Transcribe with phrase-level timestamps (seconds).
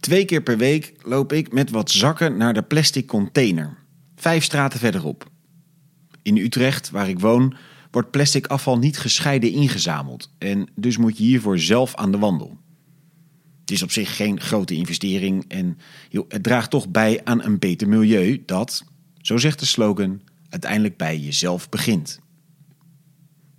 [0.00, 3.76] Twee keer per week loop ik met wat zakken naar de plastic container.
[4.16, 5.30] Vijf straten verderop.
[6.22, 7.56] In Utrecht, waar ik woon,
[7.90, 10.32] wordt plastic afval niet gescheiden ingezameld.
[10.38, 12.58] En dus moet je hiervoor zelf aan de wandel.
[13.60, 17.58] Het is op zich geen grote investering en joh, het draagt toch bij aan een
[17.58, 18.84] beter milieu dat,
[19.20, 22.20] zo zegt de slogan, uiteindelijk bij jezelf begint.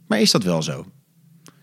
[0.08, 0.86] Maar is dat wel zo?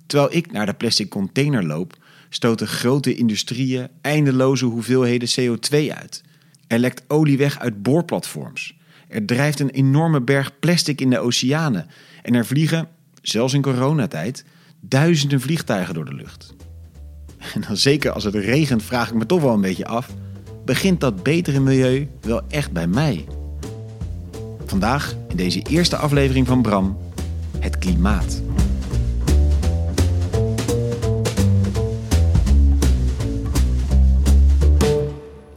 [0.07, 1.97] Terwijl ik naar de plastic container loop,
[2.29, 6.23] stoten grote industrieën eindeloze hoeveelheden CO2 uit.
[6.67, 8.77] Er lekt olie weg uit boorplatforms.
[9.09, 11.87] Er drijft een enorme berg plastic in de oceanen.
[12.23, 12.89] En er vliegen,
[13.23, 14.45] zelfs in coronatijd,
[14.81, 16.55] duizenden vliegtuigen door de lucht.
[17.55, 20.09] En dan zeker als het regent vraag ik me toch wel een beetje af...
[20.65, 23.25] begint dat betere milieu wel echt bij mij?
[24.67, 26.99] Vandaag, in deze eerste aflevering van Bram,
[27.59, 28.43] het klimaat.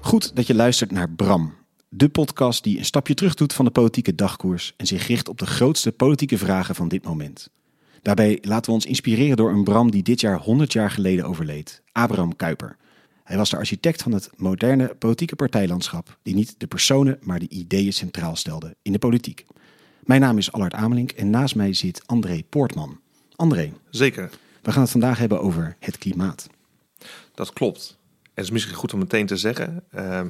[0.09, 1.55] Goed dat je luistert naar Bram,
[1.89, 5.37] de podcast die een stapje terug doet van de politieke dagkoers en zich richt op
[5.37, 7.49] de grootste politieke vragen van dit moment.
[8.01, 11.81] Daarbij laten we ons inspireren door een Bram die dit jaar 100 jaar geleden overleed,
[11.91, 12.77] Abraham Kuyper.
[13.23, 17.49] Hij was de architect van het moderne politieke partijlandschap, die niet de personen, maar de
[17.49, 19.45] ideeën centraal stelde in de politiek.
[20.03, 22.99] Mijn naam is Allard Amelink en naast mij zit André Poortman.
[23.35, 23.73] André.
[23.89, 24.29] Zeker.
[24.61, 26.47] We gaan het vandaag hebben over het klimaat.
[27.33, 27.98] Dat klopt.
[28.39, 29.83] Het is misschien goed om meteen te zeggen.
[29.95, 30.21] Uh,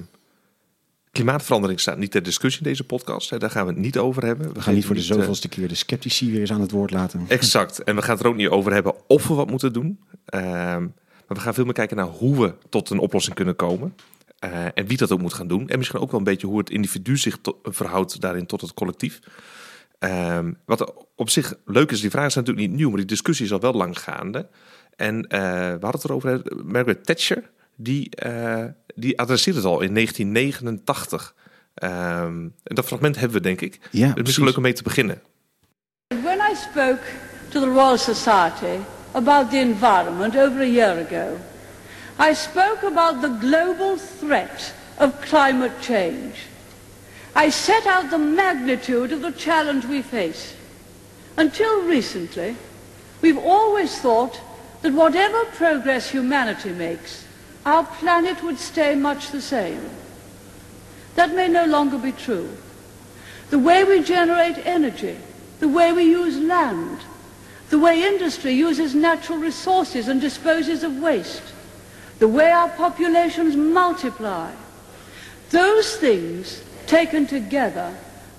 [1.12, 3.30] klimaatverandering staat niet ter discussie in deze podcast.
[3.30, 3.38] Hè.
[3.38, 4.54] Daar gaan we het niet over hebben.
[4.54, 7.26] We, gaan niet voor de zoveelste keer de sceptici weer eens aan het woord laten.
[7.28, 7.84] Exact.
[7.84, 10.00] En we gaan het er ook niet over hebben of we wat moeten doen.
[10.36, 10.92] Uh, maar
[11.28, 13.96] we gaan veel meer kijken naar hoe we tot een oplossing kunnen komen.
[14.46, 15.70] Uh, en wie dat ook moet gaan doen.
[15.70, 19.20] En misschien ook wel een beetje hoe het individu zich verhoudt daarin tot het collectief.
[20.00, 23.46] Uh, wat op zich leuk is, die vraag is natuurlijk niet nieuw, maar die discussie
[23.46, 24.50] is al wel lang gaande.
[24.96, 27.50] En we hadden het erover, Margaret Thatcher,
[27.82, 31.34] die, uh, die adresseert het al in 1989.
[31.84, 33.80] Um, en dat fragment hebben we, denk ik.
[33.92, 35.22] Ja, dus misschien leuk om mee te beginnen.
[36.08, 37.02] When I spoke
[37.50, 38.80] to the Royal Society
[39.12, 41.38] about the environment over a year ago,
[42.20, 46.36] I spoke about the global threat of climate change.
[47.36, 50.54] I set out the magnitude of the challenge we face.
[51.38, 52.56] Until recently,
[53.22, 54.42] we've always thought
[54.82, 57.24] that whatever progress humanity makes,
[57.66, 59.90] our planet would stay much the same.
[61.16, 62.50] That may no longer be true.
[63.50, 65.18] The way we generate energy,
[65.60, 67.00] the way we use land,
[67.70, 71.54] the way industry uses natural resources and disposes of waste,
[72.20, 74.52] the way our populations multiply,
[75.50, 77.96] those things taken together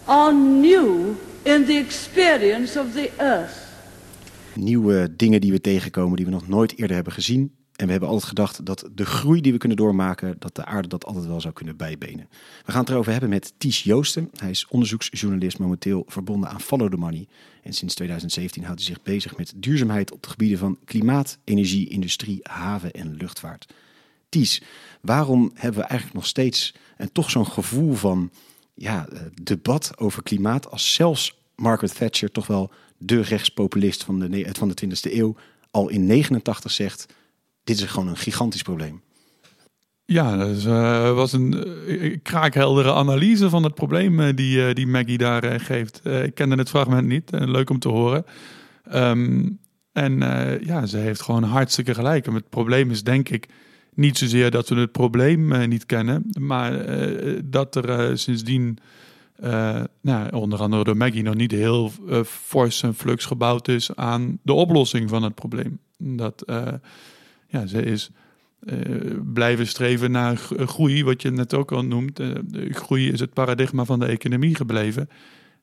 [0.06, 3.68] are new in the experience of the earth.
[4.54, 8.08] Nieuwe dingen die we tegenkomen die we nog nooit eerder hebben gezien en we hebben
[8.08, 11.40] altijd gedacht dat de groei die we kunnen doormaken, dat de aarde dat altijd wel
[11.40, 12.28] zou kunnen bijbenen.
[12.64, 14.30] We gaan het erover hebben met Ties Joosten.
[14.36, 17.26] Hij is onderzoeksjournalist, momenteel verbonden aan Follow the Money.
[17.62, 21.88] En sinds 2017 houdt hij zich bezig met duurzaamheid op de gebieden van klimaat, energie,
[21.88, 23.74] industrie, haven en luchtvaart.
[24.28, 24.62] Ties,
[25.00, 28.30] waarom hebben we eigenlijk nog steeds en toch zo'n gevoel van
[28.74, 29.08] ja,
[29.42, 34.86] debat over klimaat als zelfs Margaret Thatcher, toch wel de rechtspopulist van de, van de
[34.86, 35.36] 20e eeuw,
[35.70, 37.06] al in 89 zegt
[37.76, 39.02] dit is gewoon een gigantisch probleem.
[40.04, 45.18] Ja, dat uh, was een uh, kraakheldere analyse van het probleem uh, die, die Maggie
[45.18, 46.00] daar geeft.
[46.04, 48.24] ik kende het fragment niet, leuk om te horen.
[48.94, 49.58] Um,
[49.92, 50.18] en
[50.64, 52.26] ja, ze heeft gewoon hartstikke gelijk.
[52.26, 53.48] En het probleem is denk ik
[53.94, 56.84] niet zozeer dat we het probleem niet kennen, maar
[57.44, 58.78] dat er sindsdien,
[60.00, 61.92] nou, onder andere door Maggie, nog niet heel
[62.24, 65.78] fors en flux gebouwd is aan de oplossing van het probleem.
[65.98, 66.44] Dat
[67.50, 68.10] ja, ze is
[68.60, 72.20] uh, blijven streven naar groei, wat je net ook al noemt.
[72.20, 72.34] Uh,
[72.70, 75.08] groei is het paradigma van de economie gebleven.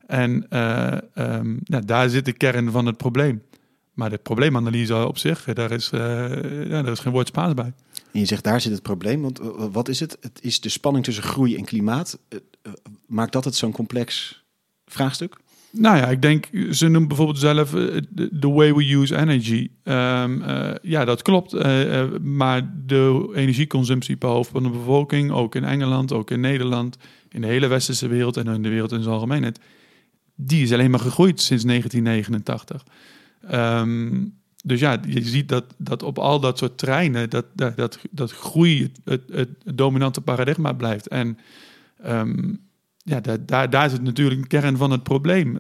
[0.08, 3.42] En uh, um, nou, daar zit de kern van het probleem.
[3.94, 7.74] Maar de probleemanalyse op zich, daar is, ja, daar is geen woord Spaans bij.
[8.12, 9.40] En je zegt daar zit het probleem, want
[9.72, 10.18] wat is het?
[10.22, 12.20] Het is de spanning tussen groei en klimaat.
[13.06, 14.44] maakt dat het zo'n complex
[14.86, 15.38] vraagstuk?
[15.72, 17.70] Nou ja, ik denk, ze noemen bijvoorbeeld zelf
[18.40, 19.70] the way we use energy.
[19.84, 21.54] Um, uh, ja, dat klopt.
[21.54, 26.98] Uh, maar de energieconsumptie per hoofd van de bevolking, ook in Engeland, ook in Nederland,
[27.30, 29.60] in de hele westerse wereld en in de wereld in zijn algemeenheid,
[30.36, 32.84] die is alleen maar gegroeid sinds 1989.
[33.52, 38.00] Um, dus ja, je ziet dat, dat op al dat soort treinen, dat, dat, dat,
[38.12, 41.08] dat groei het, het, dominante paradigma blijft.
[41.08, 41.38] En
[42.06, 42.67] um,
[43.08, 45.58] ja, daar, daar, daar zit natuurlijk een kern van het probleem.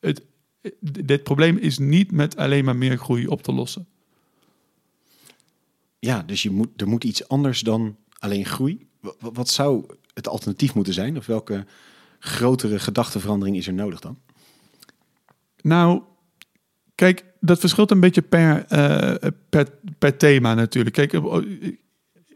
[0.00, 0.22] Het,
[0.80, 3.86] dit probleem is niet met alleen maar meer groei op te lossen.
[5.98, 8.86] Ja, dus je moet, er moet iets anders dan alleen groei.
[9.00, 9.84] Wa- wa- Wat zou
[10.14, 11.16] het alternatief moeten zijn?
[11.16, 11.66] Of welke
[12.18, 14.18] grotere gedachteverandering is er nodig dan?
[15.62, 16.02] Nou,
[16.94, 19.68] kijk, dat verschilt een beetje per, eh, per,
[19.98, 20.94] per thema natuurlijk.
[20.94, 21.36] Kijk, eh,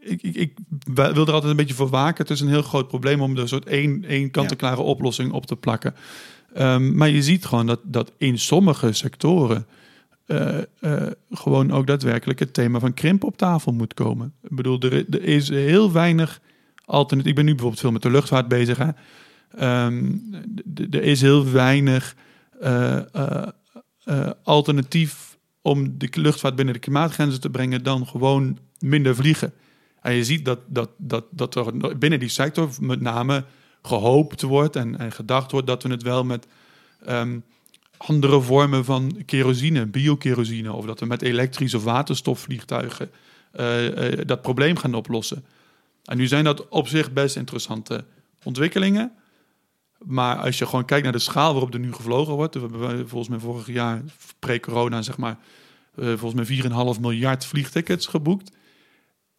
[0.05, 0.57] ik, ik, ik
[0.93, 2.23] wil er altijd een beetje voor waken.
[2.23, 5.45] Het is een heel groot probleem om er een soort één, één kant-en-klare oplossing op
[5.45, 5.95] te plakken.
[6.53, 9.67] Ehm, maar je ziet gewoon dat, dat in sommige sectoren
[10.25, 14.33] eh, eh, gewoon ook daadwerkelijk het thema van krimp op tafel moet komen.
[14.41, 16.41] Ik bedoel, er, er is heel weinig
[16.85, 17.29] alternatief.
[17.29, 18.77] Ik ben nu bijvoorbeeld veel met de luchtvaart bezig.
[18.77, 18.89] Hè?
[19.57, 20.11] Ehm,
[20.89, 22.15] er is heel weinig
[22.59, 22.99] eh,
[24.43, 29.53] alternatief om de luchtvaart binnen de klimaatgrenzen te brengen dan gewoon minder vliegen.
[30.05, 33.43] En je ziet dat, dat, dat, dat er binnen die sector met name
[33.81, 36.47] gehoopt wordt en, gedacht wordt dat we het wel met
[37.05, 37.39] ehm,
[37.97, 43.09] andere vormen van kerosine, biokerosine, of dat we met elektrische of waterstofvliegtuigen
[43.51, 45.45] eh, eh, dat probleem gaan oplossen.
[46.03, 48.05] En nu zijn dat op zich best interessante
[48.43, 49.11] ontwikkelingen.
[49.97, 52.55] Maar als je gewoon kijkt naar de schaal waarop er nu gevlogen wordt.
[52.55, 54.01] We hebben volgens mij vorig jaar,
[54.39, 55.37] pre-corona, zeg maar,
[55.95, 58.51] eh, volgens mij 4,5 miljard vliegtickets geboekt.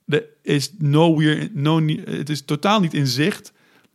[0.06, 3.52] Er is nowhere, no, het is totaal niet in zicht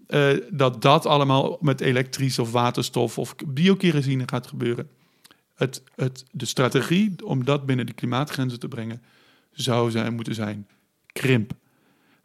[0.08, 4.90] eh, dat dat allemaal met elektrisch of waterstof of biokerosine gaat gebeuren.
[5.56, 9.02] Het, het, de strategie om dat binnen de klimaatgrenzen te brengen
[9.52, 10.68] zou zijn, moeten zijn
[11.12, 11.54] krimp.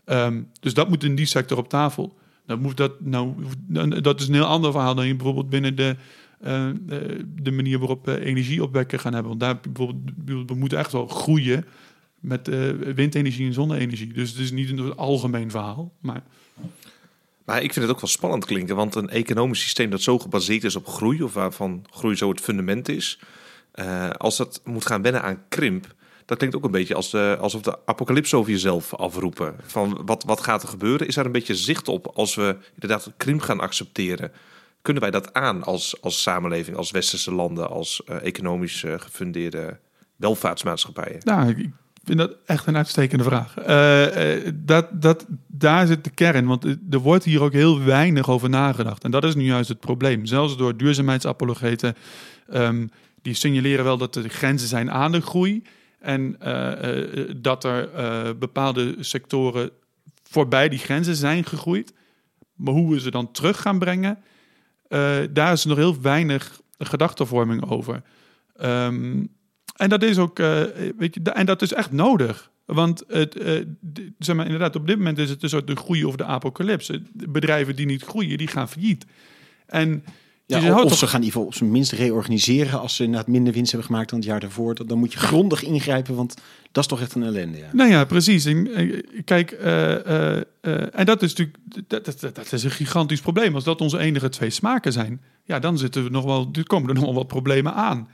[0.04, 2.16] Ehm, dus dat moet in die sector op tafel.
[2.46, 3.34] Dan moet dat, nou,
[4.00, 5.96] dat is een heel ander verhaal dan je bijvoorbeeld binnen de,
[6.40, 6.76] eh, eh,
[7.26, 9.38] de manier waarop we energie opwekken gaan hebben.
[9.38, 11.64] Want daar bijvoorbeeld, we moeten echt wel groeien
[12.20, 14.12] met eh, windenergie en zonne-energie.
[14.12, 15.92] Dus het is niet een algemeen verhaal.
[16.00, 16.22] Maar
[17.44, 20.64] Maar ik vind het ook wel spannend klinken, want een economisch systeem dat zo gebaseerd
[20.64, 23.18] is op groei, of waarvan groei zo het fundament is,
[23.72, 27.36] eh, als dat moet gaan wennen aan krimp, dat klinkt ook een beetje als de,
[27.40, 29.56] alsof de apocalypse over jezelf afroepen.
[29.62, 31.06] Van wat, wat gaat er gebeuren?
[31.06, 34.32] Is daar een beetje zicht op als we inderdaad krimp gaan accepteren?
[34.82, 39.78] Kunnen wij dat aan als, als samenleving, als westerse landen, als eh, economisch gefundeerde
[40.16, 41.20] welvaartsmaatschappijen?
[41.24, 41.70] Nou, ik
[42.06, 43.58] vind dat echt een uitstekende vraag.
[43.58, 48.30] Eh, eh, dat, dat, daar zit de kern, want er wordt hier ook heel weinig
[48.30, 49.04] over nagedacht.
[49.04, 50.26] En dat is nu juist het probleem.
[50.26, 51.94] Zelfs door duurzaamheidsapologeten,
[52.48, 52.86] ehm,
[53.22, 55.62] die signaleren wel dat er grenzen zijn aan de groei.
[55.98, 57.88] En eh, dat er
[58.38, 59.70] bepaalde sectoren
[60.22, 61.92] voorbij die grenzen zijn gegroeid.
[62.54, 64.18] Maar hoe we ze dan terug gaan brengen,
[65.32, 68.02] daar is nog heel weinig gedachtenvorming over.
[68.56, 69.24] Ehm,
[69.76, 70.62] en dat is ook, eh,
[70.98, 72.50] weet je, en dat is echt nodig.
[72.64, 76.04] Want het, d- zeg maar, inderdaad, op dit moment is het een soort de groei
[76.04, 77.02] of de apocalypse.
[77.12, 79.06] Bedrijven die niet groeien, die gaan failliet.
[79.66, 80.04] En
[80.46, 83.52] Ja, of ze gaan in ieder geval op zijn minst reorganiseren als ze inderdaad minder
[83.52, 84.86] winst hebben gemaakt dan het jaar daarvoor.
[84.86, 86.34] Dan moet je grondig ingrijpen, want
[86.72, 87.58] dat is toch echt een ellende.
[87.58, 87.68] Ja.
[87.72, 88.44] Nou ja, precies.
[88.44, 89.50] En, eh, kijk,
[90.92, 91.56] en dat is natuurlijk
[91.86, 93.54] dat, dat, dat- dat is een gigantisch probleem.
[93.54, 96.88] Als dat onze enige twee smaken zijn, ja, dan zitten we nog wel, er komen
[96.88, 98.08] er nog wel wat problemen aan.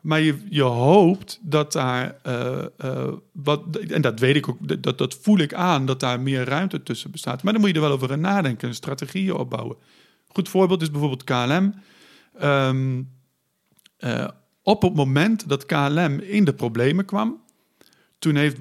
[0.00, 4.98] Maar je, je hoopt dat daar, eh, eh, wat, en dat weet ik ook, dat,
[4.98, 7.42] dat voel ik aan, dat daar meer ruimte tussen bestaat.
[7.42, 9.76] Maar dan moet je er wel over nadenken, strategieën opbouwen.
[10.26, 11.74] Goed voorbeeld is bijvoorbeeld KLM.
[12.38, 13.02] Ehm,
[13.96, 14.28] eh,
[14.62, 17.42] op het moment dat KLM in de problemen kwam,
[18.18, 18.56] toen heeft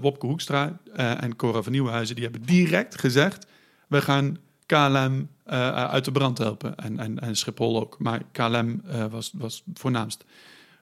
[0.00, 2.14] Wopke Hoekstra en Cora van Nieuwenhuizen...
[2.14, 3.46] die hebben direct gezegd...
[3.88, 4.36] we gaan
[4.68, 6.76] KLM eh, uit de brand helpen.
[6.76, 7.96] En, en, en Schiphol ook.
[7.98, 10.24] Maar KLM eh, was, was voornaamst.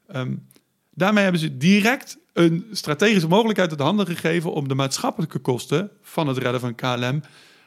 [0.06, 0.34] Ehm,
[0.94, 4.52] daarmee hebben ze direct een strategische mogelijkheid uit de handen gegeven...
[4.52, 7.22] om de maatschappelijke kosten van het redden van KLM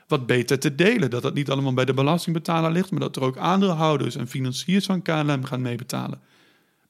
[0.07, 1.09] wat beter te delen.
[1.09, 2.91] Dat dat niet allemaal bij de belastingbetaler ligt...
[2.91, 6.19] maar dat er ook aandeelhouders en financiers van KLM gaan meebetalen.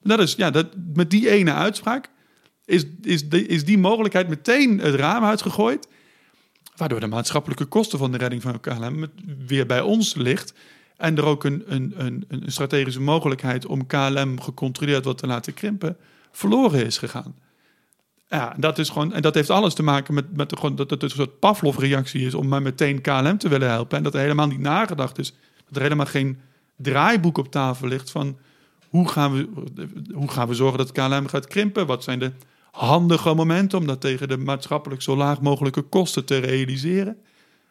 [0.02, 2.10] Dat is, ja, dat, met die ene uitspraak
[2.64, 5.88] is, is, de, is die mogelijkheid meteen het raam uitgegooid.
[6.80, 9.06] Waardoor de maatschappelijke kosten van de redding van KLM
[9.46, 10.54] weer bij ons ligt.
[10.96, 15.54] En er ook een, een, een, een strategische mogelijkheid om KLM gecontroleerd wat te laten
[15.54, 15.96] krimpen,
[16.32, 17.34] verloren is gegaan.
[18.28, 20.90] Ja, dat is gewoon, en dat heeft alles te maken met, met de, gewoon, dat
[20.90, 23.96] het een soort Pavlov-reactie is om maar meteen KLM te willen helpen.
[23.96, 25.34] En dat er helemaal niet nagedacht is.
[25.66, 26.40] Dat er helemaal geen
[26.76, 28.38] draaiboek op tafel ligt van
[28.88, 29.48] hoe gaan we,
[30.12, 31.86] hoe gaan we zorgen dat KLM gaat krimpen?
[31.86, 32.32] Wat zijn de
[32.70, 37.16] handige momenten om dat tegen de maatschappelijk zo laag mogelijke kosten te realiseren?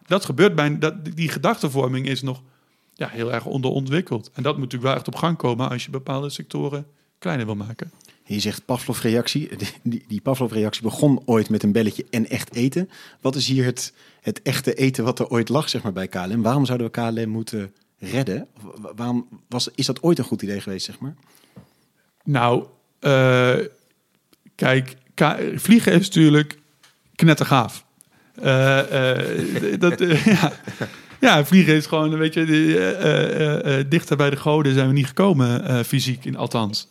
[0.08, 2.42] Dat gebeurt bij, dat, die gedachtenvorming is nog
[2.94, 4.32] ja, heel erg onderontwikkeld.
[4.34, 6.88] En dat moet natuurlijk wel echt op gang komen als je bepaalde sectoren
[7.20, 7.92] kleiner wil maken.
[8.24, 9.50] Je zegt Pavlov-reactie.
[10.08, 12.90] Die, Pavlov-reactie begon ooit met een belletje en echt eten.
[13.22, 16.42] Wat is hier het, het echte eten wat er ooit lag zeg maar, bij KLM?
[16.42, 18.48] Waarom zouden we KLM moeten redden?
[18.96, 21.16] Waarom was, is dat ooit een goed idee geweest, zeg maar?
[22.24, 22.66] Nou,
[23.00, 23.58] eh,
[24.60, 24.96] kijk,
[25.56, 26.58] vliegen is natuurlijk
[27.16, 27.86] knettergaaf.
[28.42, 30.52] Eh, eh, dat, eh, ja.
[31.20, 36.26] ja, vliegen is gewoon, weet je, dichter bij de goden zijn we niet gekomen, fysiek
[36.26, 36.88] in, althans.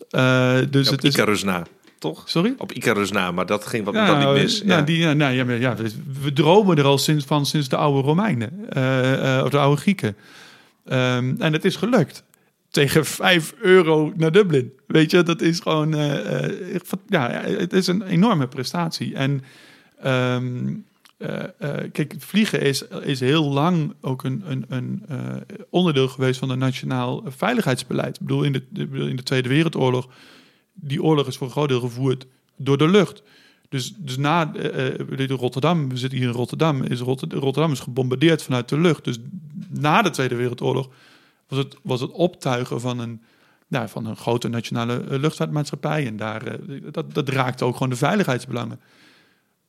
[0.71, 1.15] Dus het is...
[1.15, 1.67] Icarus na,
[1.99, 2.23] toch?
[2.27, 2.55] Sorry?
[2.59, 4.63] Op Icarus na, maar dat ging wat Ja, dan nou, niet mis.
[4.65, 4.83] Ja, Ja.
[4.83, 5.91] Die, nou, ja, ja, we,
[6.23, 8.53] we dromen er al sinds, van sinds de oude Romeinen,
[9.45, 10.17] of de oude Grieken.
[10.85, 12.25] Ehm, en het is gelukt.
[12.71, 14.73] Tegen 5 euro naar Dublin.
[14.87, 15.95] Weet je, dat is gewoon.
[15.95, 16.45] eh,
[16.75, 19.15] eh, ja, het is een enorme prestatie.
[19.15, 19.43] En
[19.97, 25.03] eh, eh, kijk, vliegen is, is heel lang ook een, een, een
[25.71, 28.15] onderdeel geweest van het nationaal veiligheidsbeleid.
[28.15, 28.63] Ik bedoel, in de,
[29.09, 30.09] in de Tweede Wereldoorlog.
[30.75, 33.23] Die oorlog is voor een groot deel gevoerd door de lucht.
[33.69, 34.45] Dus, dus na
[35.17, 39.05] dit Rotterdam, we zitten hier in Rotterdam, is Rotter- Rotterdam is gebombardeerd vanuit de lucht.
[39.05, 39.19] Dus
[39.69, 40.89] na de Tweede Wereldoorlog
[41.49, 43.23] was het, het optuigen van een,
[43.69, 46.07] nou, van een grote nationale eh, luchtvaartmaatschappij.
[46.07, 48.81] En daar, eh, dat, dat raakte ook gewoon de veiligheidsbelangen.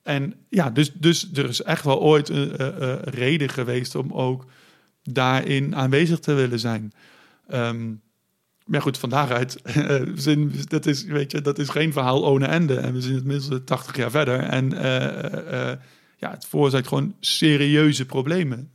[0.02, 4.46] En ja, dus, dus er is echt wel ooit een eh, reden geweest om ook
[5.02, 6.92] daarin aanwezig te willen zijn.
[7.48, 7.92] Ehm,
[8.64, 9.62] maar goed, van daaruit,
[10.68, 12.76] dat, is, weet je, dat is geen verhaal ohne ende.
[12.76, 14.38] En we zijn inmiddels 80 jaar verder.
[14.38, 14.70] En
[16.16, 18.72] ja, het veroorzaakt gewoon serieuze problemen.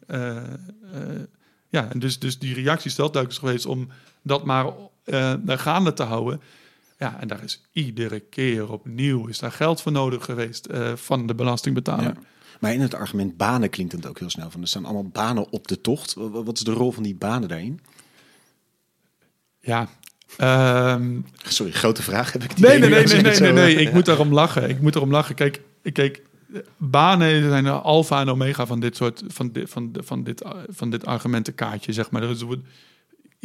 [1.69, 2.91] Ja, en dus, dus die reactie
[3.27, 3.87] is geweest om
[4.21, 4.65] dat maar
[5.03, 6.41] eh, gaande te houden.
[6.99, 11.27] Ja, en daar is iedere keer opnieuw is daar geld voor nodig geweest eh, van
[11.27, 12.03] de belastingbetaler.
[12.03, 12.13] Ja.
[12.59, 14.61] Maar in het argument banen klinkt het ook heel snel van.
[14.61, 16.13] Er staan allemaal banen op de tocht.
[16.13, 17.79] Wa- wa- Wat is de rol van die banen daarin?
[19.59, 19.87] Ja.
[20.37, 22.49] Ehm, Sorry, grote vraag heb ik.
[22.49, 23.75] het nee, nee, nee, nee, nee, nee.
[23.75, 24.69] Ik moet daarom lachen.
[24.69, 25.35] Ik moet daarom lachen.
[25.35, 25.61] Kijk,
[25.93, 26.21] kijk
[26.77, 30.89] banen zijn de alfa en omega van dit soort van dit, van, van dit, van
[30.89, 32.23] dit argumentenkaartje, zeg maar.
[32.23, 32.45] Is,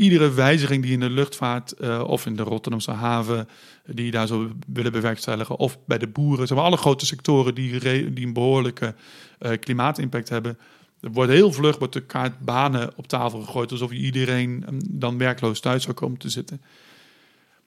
[0.01, 3.49] iedere wijziging die in de luchtvaart eh, of in de Rotterdamse haven
[3.87, 7.79] die daar zo willen bewerkstelligen, of bij de boeren, zeg alle grote sectoren die,
[8.13, 8.95] die een behoorlijke
[9.39, 10.59] eh, klimaatimpact hebben.
[11.01, 15.19] Er wordt heel vlug wordt de kaart banen op tafel gegooid, alsof iedereen eh, dan
[15.19, 16.61] werkloos thuis zou komen te zitten.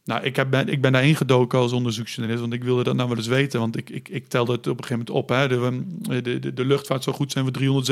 [0.06, 3.08] Nou, ik, heb, ben, ik ben daarin gedoken als onderzoeksjournalist, want ik wilde dat nou
[3.08, 3.60] wel eens weten.
[3.60, 5.30] Want ik, ik, ik telde het op een gegeven moment op.
[5.30, 5.48] Hè.
[5.48, 7.84] De, de, de, de luchtvaart zou goed zijn voor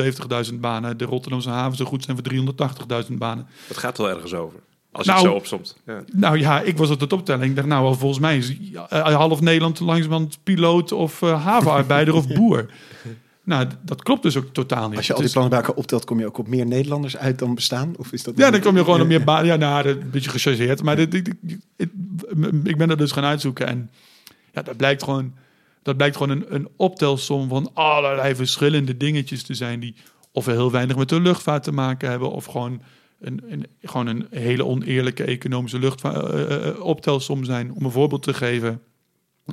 [0.51, 0.97] 370.000 banen.
[0.97, 3.47] De Rotterdamse haven zou goed zijn voor 380.000 banen.
[3.67, 4.59] Het gaat wel ergens over.
[4.91, 5.77] Als je Nou, het zo opsomt.
[5.85, 6.03] Ja.
[6.13, 7.49] Nou ja, ik was op de optelling.
[7.49, 8.55] Ik dacht, nou, volgens mij is
[8.89, 12.65] eh, half Nederland langzamerhand piloot of eh, havenarbeider of boer.
[13.43, 14.97] Nou, dat klopt dus ook totaal niet.
[14.97, 17.39] Als je al die plannen bij elkaar optelt, kom je ook op meer Nederlanders uit
[17.39, 17.93] dan bestaan?
[17.97, 19.45] Of is dat Ja, dan kom je gewoon op meer baan.
[19.45, 20.83] Ja, nou, dat een beetje gechargeerd.
[20.83, 21.35] Maar dit, dit-
[22.63, 23.67] ik ben er dus gaan uitzoeken.
[23.67, 23.89] En
[24.53, 25.33] ja, dat blijkt gewoon,
[25.83, 29.79] dat blijkt gewoon een, een optelsom van allerlei verschillende dingetjes te zijn.
[29.79, 29.95] Die
[30.31, 32.31] of heel weinig met de luchtvaart te maken hebben.
[32.31, 32.81] Of gewoon
[33.19, 37.73] een, een, gewoon een hele oneerlijke economische luchtvaart, eh, eh, optelsom zijn.
[37.73, 38.81] Om een voorbeeld te geven.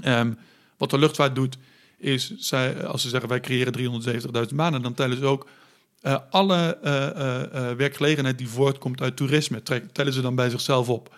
[0.00, 0.32] Ehm,
[0.76, 1.58] wat de luchtvaart doet,
[1.98, 4.02] is zij, als ze zeggen wij creëren
[4.48, 5.46] 370.000 banen, dan tellen ze ook
[6.00, 9.62] eh, alle eh, eh, werkgelegenheid die voortkomt uit toerisme,
[9.92, 11.16] tellen ze dan bij zichzelf op.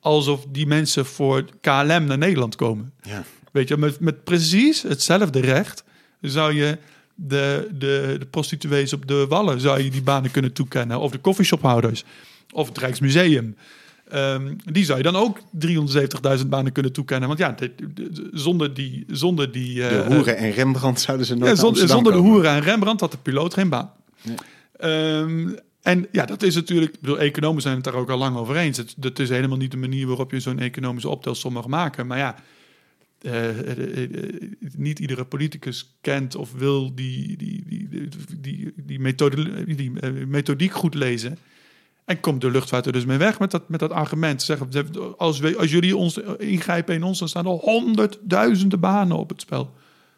[0.00, 2.92] Alsof die mensen voor KLM naar Nederland komen.
[3.02, 3.24] Ja.
[3.52, 5.84] Weet je, met, met precies hetzelfde recht
[6.20, 6.78] zou je
[7.14, 10.98] de, de, de prostituees op de Wallen zou je die banen kunnen toekennen.
[10.98, 12.04] Of de coffeeshophouders.
[12.52, 13.56] Of het Rijksmuseum.
[14.08, 15.38] Ehm, die zou je dan ook
[16.38, 17.28] 370.000 banen kunnen toekennen.
[17.28, 17.72] Want ja, dit-
[18.32, 19.04] zonder die...
[19.08, 22.60] Zonder die De eh, hoeren en Rembrandt zouden ze nooit ja, zonder, de hoeren en
[22.60, 23.92] Rembrandt had de piloot geen baan.
[24.76, 25.48] Ehm,
[25.82, 26.94] en ja, dat is natuurlijk...
[26.94, 28.76] Ik bedoel, economen zijn het daar ook al lang over eens.
[28.76, 32.06] Het, dat is helemaal niet de manier waarop je zo'n economische optelsom mag maken.
[32.06, 32.34] Maar ja,
[33.22, 34.10] eh, eh,
[34.76, 38.08] niet iedere politicus kent of wil die, die, die, die,
[38.40, 39.90] die, die, methode, die
[40.26, 41.38] methodiek goed lezen.
[42.06, 44.42] En komt de luchtvaart er dus mee weg met dat, met dat argument.
[44.42, 44.68] Zeggen,
[45.16, 49.40] als, we, als jullie ons ingrijpen in ons, dan staan er honderdduizenden banen op het
[49.40, 49.70] spel.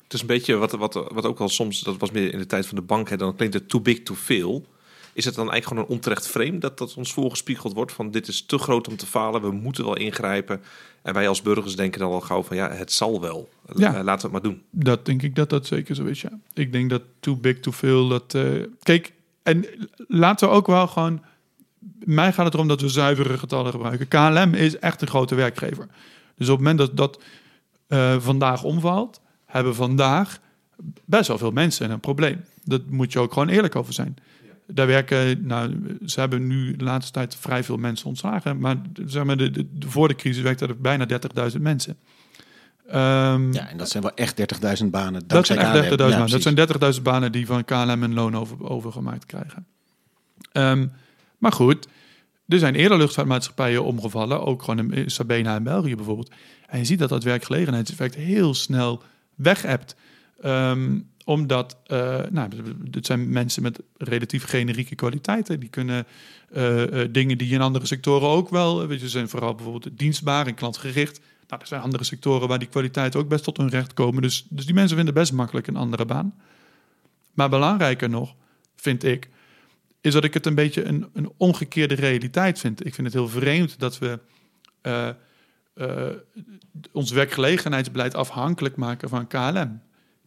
[0.02, 2.46] Het is een beetje wat, wat, wat ook wel soms, dat was meer in de
[2.46, 4.66] tijd van de bank, hè, dan klinkt het too big to fail.
[5.12, 8.28] Is het dan eigenlijk gewoon een onterecht frame dat dat ons voorgespiegeld wordt van dit
[8.28, 10.60] is te groot om te falen, we moeten wel ingrijpen.
[11.02, 13.48] En wij als burgers denken dan al gauw van ja, het zal wel.
[13.76, 13.94] Ja.
[13.96, 14.62] Eh, Laten we het maar doen.
[14.70, 16.38] Dat denk ik dat dat zeker zo is, ja.
[16.54, 18.34] Ik denk dat too big to fail, dat...
[18.34, 18.44] eh,
[18.82, 19.66] kijk, en
[20.08, 21.22] laten we ook wel gewoon...
[22.04, 24.08] Mij gaat het erom dat we zuivere getallen gebruiken.
[24.08, 25.86] KLM is echt een grote werkgever.
[26.36, 27.22] Dus op het moment dat dat
[27.86, 29.20] eh, vandaag omvalt...
[29.46, 30.40] hebben vandaag
[31.04, 32.44] best wel veel mensen een probleem.
[32.64, 34.16] Dat moet je ook gewoon eerlijk over zijn.
[34.66, 38.58] Daar werken, nou, ze hebben nu de laatste tijd vrij veel mensen ontslagen.
[38.58, 41.06] Maar, zeg maar de, de, voor de crisis werkte er bijna
[41.50, 41.96] 30.000 mensen.
[42.86, 44.36] Ehm, Ja, en dat zijn wel echt
[44.82, 45.22] 30.000 banen.
[45.26, 46.30] dat zijn echt 30.000 Ja, banen.
[46.30, 49.66] Dat zijn 30.000 banen die van KLM een loon over, overgemaakt krijgen.
[50.52, 50.86] Ehm,
[51.38, 51.88] maar goed,
[52.48, 54.46] er zijn eerder luchtvaartmaatschappijen omgevallen.
[54.46, 56.30] Ook gewoon in Sabena in België bijvoorbeeld.
[56.66, 59.02] En je ziet dat dat werkgelegenheidseffect heel snel
[59.34, 59.96] weg hebt.
[60.40, 62.48] Ehm, omdat uh, nou,
[62.90, 65.60] het zijn mensen met relatief generieke kwaliteiten.
[65.60, 66.06] Die kunnen
[66.56, 68.86] uh, uh, dingen die in andere sectoren ook wel.
[68.86, 71.20] Weet zijn vooral bijvoorbeeld dienstbaar en klantgericht.
[71.48, 74.22] Nou, er zijn andere sectoren waar die kwaliteiten ook best tot hun recht komen.
[74.22, 76.34] Dus, dus die mensen vinden best makkelijk een andere baan.
[77.34, 78.34] Maar belangrijker nog,
[78.76, 79.28] vind ik,
[80.08, 82.86] is dat ik het een beetje een, een omgekeerde realiteit vind.
[82.86, 84.18] Ik vind het heel vreemd dat we
[84.82, 85.08] uh,
[85.74, 86.06] uh,
[86.92, 89.80] ons werkgelegenheidsbeleid afhankelijk maken van KLM.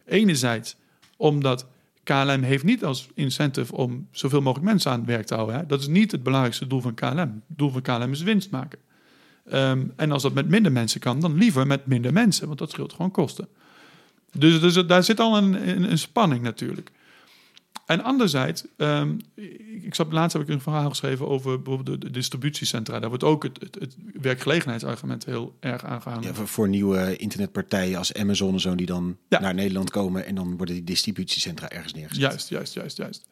[0.04, 0.76] Enerzijds
[1.16, 1.66] omdat
[2.02, 5.56] KLM heeft niet als incentive om zoveel mogelijk mensen aan het werk te houden.
[5.56, 5.66] Hè.
[5.66, 7.18] Dat is niet het belangrijkste doel van KLM.
[7.18, 8.78] Het doel van KLM is winst maken.
[9.52, 12.70] Um, en als dat met minder mensen kan, dan liever met minder mensen, want dat
[12.70, 13.48] scheelt gewoon kosten.
[14.32, 16.90] Dus, dus daar zit al een, een spanning natuurlijk.
[17.86, 19.18] En anderzijds, um,
[19.82, 23.00] ik zat laatst heb ik een verhaal geschreven over bijvoorbeeld de, distributiecentra.
[23.00, 26.22] Daar wordt ook het, het, het werkgelegenheidsargument heel erg aangehangen.
[26.22, 29.40] Ja, voor, voor, nieuwe internetpartijen als Amazon en zo die dan ja.
[29.40, 32.22] naar Nederland komen en dan worden die distributiecentra ergens neergezet.
[32.22, 33.28] Juist, juist, juist, juist.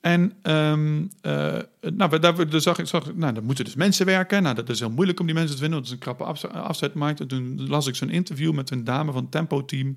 [0.00, 4.42] En um, uh, nou, daar, daar zag ik, zag, nou, dan moeten dus mensen werken.
[4.42, 6.48] Nou, dat is heel moeilijk om die mensen te vinden, want het is een krappe
[6.58, 7.20] afzetmarkt.
[7.20, 9.96] En toen las ik zo'n interview met een dame van het Tempo Team.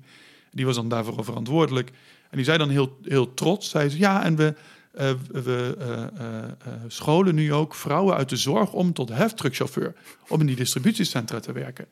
[0.50, 1.90] Die was dan daarvoor verantwoordelijk.
[2.34, 4.54] En die zei dan heel, heel trots, zei ze, ja, en we,
[4.94, 9.94] uh, we uh, uh, scholen nu ook vrouwen uit de zorg om tot heftruckchauffeur,
[10.28, 11.86] om in die distributiecentra te werken.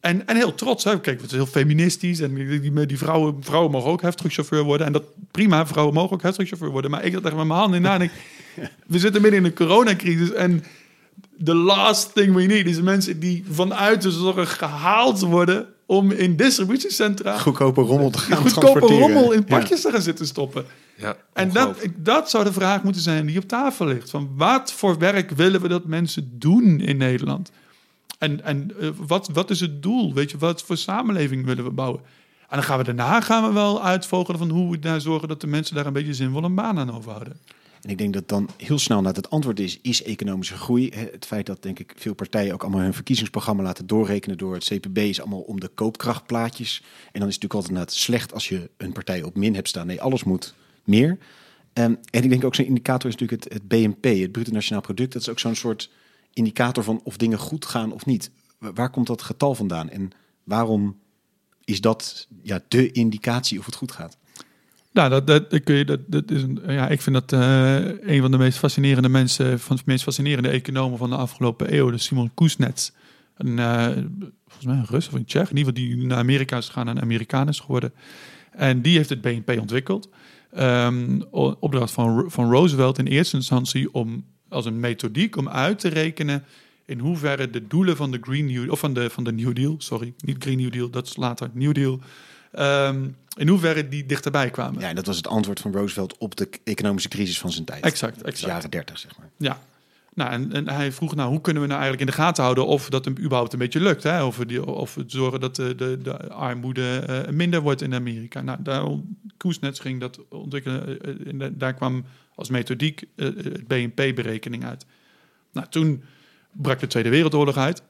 [0.00, 1.00] En, en heel trots, hè?
[1.00, 4.86] kijk, het is heel feministisch en die, die vrouwen, vrouwen mogen ook heftruckchauffeur worden.
[4.86, 6.90] En dat prima, vrouwen mogen ook heftruckchauffeur worden.
[6.90, 8.08] Maar ik zat echt met mijn handen in na
[8.86, 10.64] we zitten midden in een coronacrisis en
[11.44, 16.36] the last thing we need is mensen die vanuit de zorg gehaald worden om in
[16.36, 17.38] distributiecentra...
[17.38, 20.64] Goedkope rommel te gaan Goedkope rommel in pakjes te gaan zitten stoppen.
[20.96, 24.10] Ja, en dat, dat zou de vraag moeten zijn die op tafel ligt.
[24.10, 27.50] Van wat voor werk willen we dat mensen doen in Nederland?
[28.18, 30.14] En, en uh, wat, wat is het doel?
[30.14, 32.00] Weet je, wat voor samenleving willen we bouwen?
[32.48, 35.40] En dan gaan we daarna gaan we wel uitvogelen van hoe we daar zorgen dat
[35.40, 37.40] de mensen daar een beetje zinvol een baan aan overhouden.
[37.86, 40.90] En ik denk dat dan heel snel naar het antwoord is, is economische groei.
[40.94, 44.64] Het feit dat denk ik veel partijen ook allemaal hun verkiezingsprogramma laten doorrekenen door het
[44.64, 46.82] CPB is allemaal om de koopkrachtplaatjes.
[47.12, 49.86] En dan is het natuurlijk altijd slecht als je een partij op min hebt staan.
[49.86, 51.18] Nee, alles moet meer.
[51.72, 54.82] Um, en ik denk ook zo'n indicator is natuurlijk het, het BNP, het bruto nationaal
[54.82, 55.12] product.
[55.12, 55.90] Dat is ook zo'n soort
[56.32, 58.30] indicator van of dingen goed gaan of niet.
[58.58, 60.10] Waar komt dat getal vandaan en
[60.44, 60.98] waarom
[61.64, 64.16] is dat ja, de indicatie of het goed gaat?
[64.96, 68.20] Nou, dat, dat, kun je, dat, dat is een, ja, ik vind dat uh, een
[68.20, 71.98] van de meest fascinerende mensen, van de meest fascinerende economen van de afgelopen eeuw, de
[71.98, 72.92] Simon Kuznets.
[73.36, 73.84] Een, uh,
[74.46, 76.88] volgens mij een Rus of een Tsjech, in ieder geval die naar Amerika is gegaan
[76.88, 77.92] en Amerikaan is geworden.
[78.50, 80.08] En die heeft het BNP ontwikkeld.
[80.58, 81.22] Um,
[81.60, 86.44] opdracht van, van Roosevelt in eerste instantie om als een methodiek om uit te rekenen
[86.86, 89.74] in hoeverre de doelen van de Green New of van de, van de New Deal,
[89.78, 92.00] sorry, niet Green New Deal, dat is later, New Deal.
[92.58, 94.80] Um, in hoeverre die dichterbij kwamen.
[94.80, 97.84] Ja, en dat was het antwoord van Roosevelt op de economische crisis van zijn tijd.
[97.84, 98.40] Exact, exact.
[98.40, 99.28] De jaren 30, zeg maar.
[99.36, 99.58] Ja.
[100.14, 102.66] Nou, en, en, hij vroeg, nou, hoe kunnen we nou eigenlijk in de gaten houden
[102.66, 104.02] of dat hem überhaupt een beetje lukt?
[104.02, 104.24] Hè?
[104.24, 107.94] Of, we die, of we zorgen dat de, de, de armoede uh, minder wordt in
[107.94, 108.40] Amerika.
[108.40, 108.84] Nou, daar,
[109.36, 110.98] Koesnets ging dat ontwikkelen.
[111.34, 114.86] Uh, daar kwam als methodiek uh, het BNP-berekening uit.
[115.52, 116.02] Nou, toen
[116.52, 117.82] brak de Tweede Wereldoorlog uit.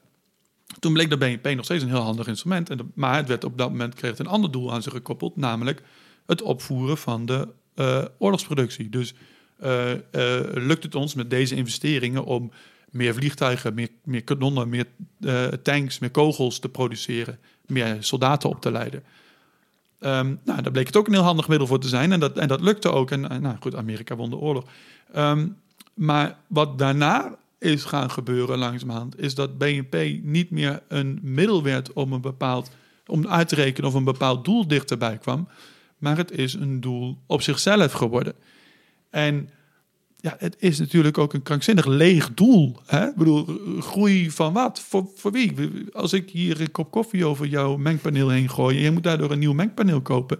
[0.79, 2.69] Toen bleek de BNP nog steeds een heel handig instrument.
[2.69, 5.35] En maar het werd op dat moment kreeg het een ander doel aan zich gekoppeld,
[5.35, 5.81] namelijk
[6.25, 8.89] het opvoeren van de uh, oorlogsproductie.
[8.89, 9.13] Dus
[9.63, 9.91] uh,
[10.53, 12.51] lukt het ons met deze investeringen om
[12.89, 14.85] meer vliegtuigen, meer, meer kanonnen, meer
[15.63, 19.03] tanks, meer kogels te produceren, meer soldaten op te leiden.
[19.99, 22.11] Um, nou, daar bleek het ook een heel handig middel voor te zijn.
[22.11, 23.11] En dat, en dat lukte ook.
[23.11, 24.63] En nou goed, Amerika won de oorlog.
[25.15, 25.57] Um,
[25.93, 31.93] maar wat daarna is gaan gebeuren langzamerhand, is dat BNP niet meer een middel werd
[31.93, 32.69] om een bepaald
[33.05, 35.47] om uit te rekenen of een bepaald doel dichterbij kwam,
[35.97, 38.33] maar het is een doel op zichzelf geworden.
[39.09, 39.49] En
[40.17, 42.75] ja, het is natuurlijk ook een krankzinnig leeg doel.
[42.85, 43.07] Hè?
[43.07, 43.45] Ik bedoel,
[43.79, 44.79] groei van wat?
[44.79, 45.53] Voor, voor wie?
[45.93, 49.39] Als ik hier een kop koffie over jouw mengpaneel heen gooi je moet daardoor een
[49.39, 50.39] nieuw mengpaneel kopen,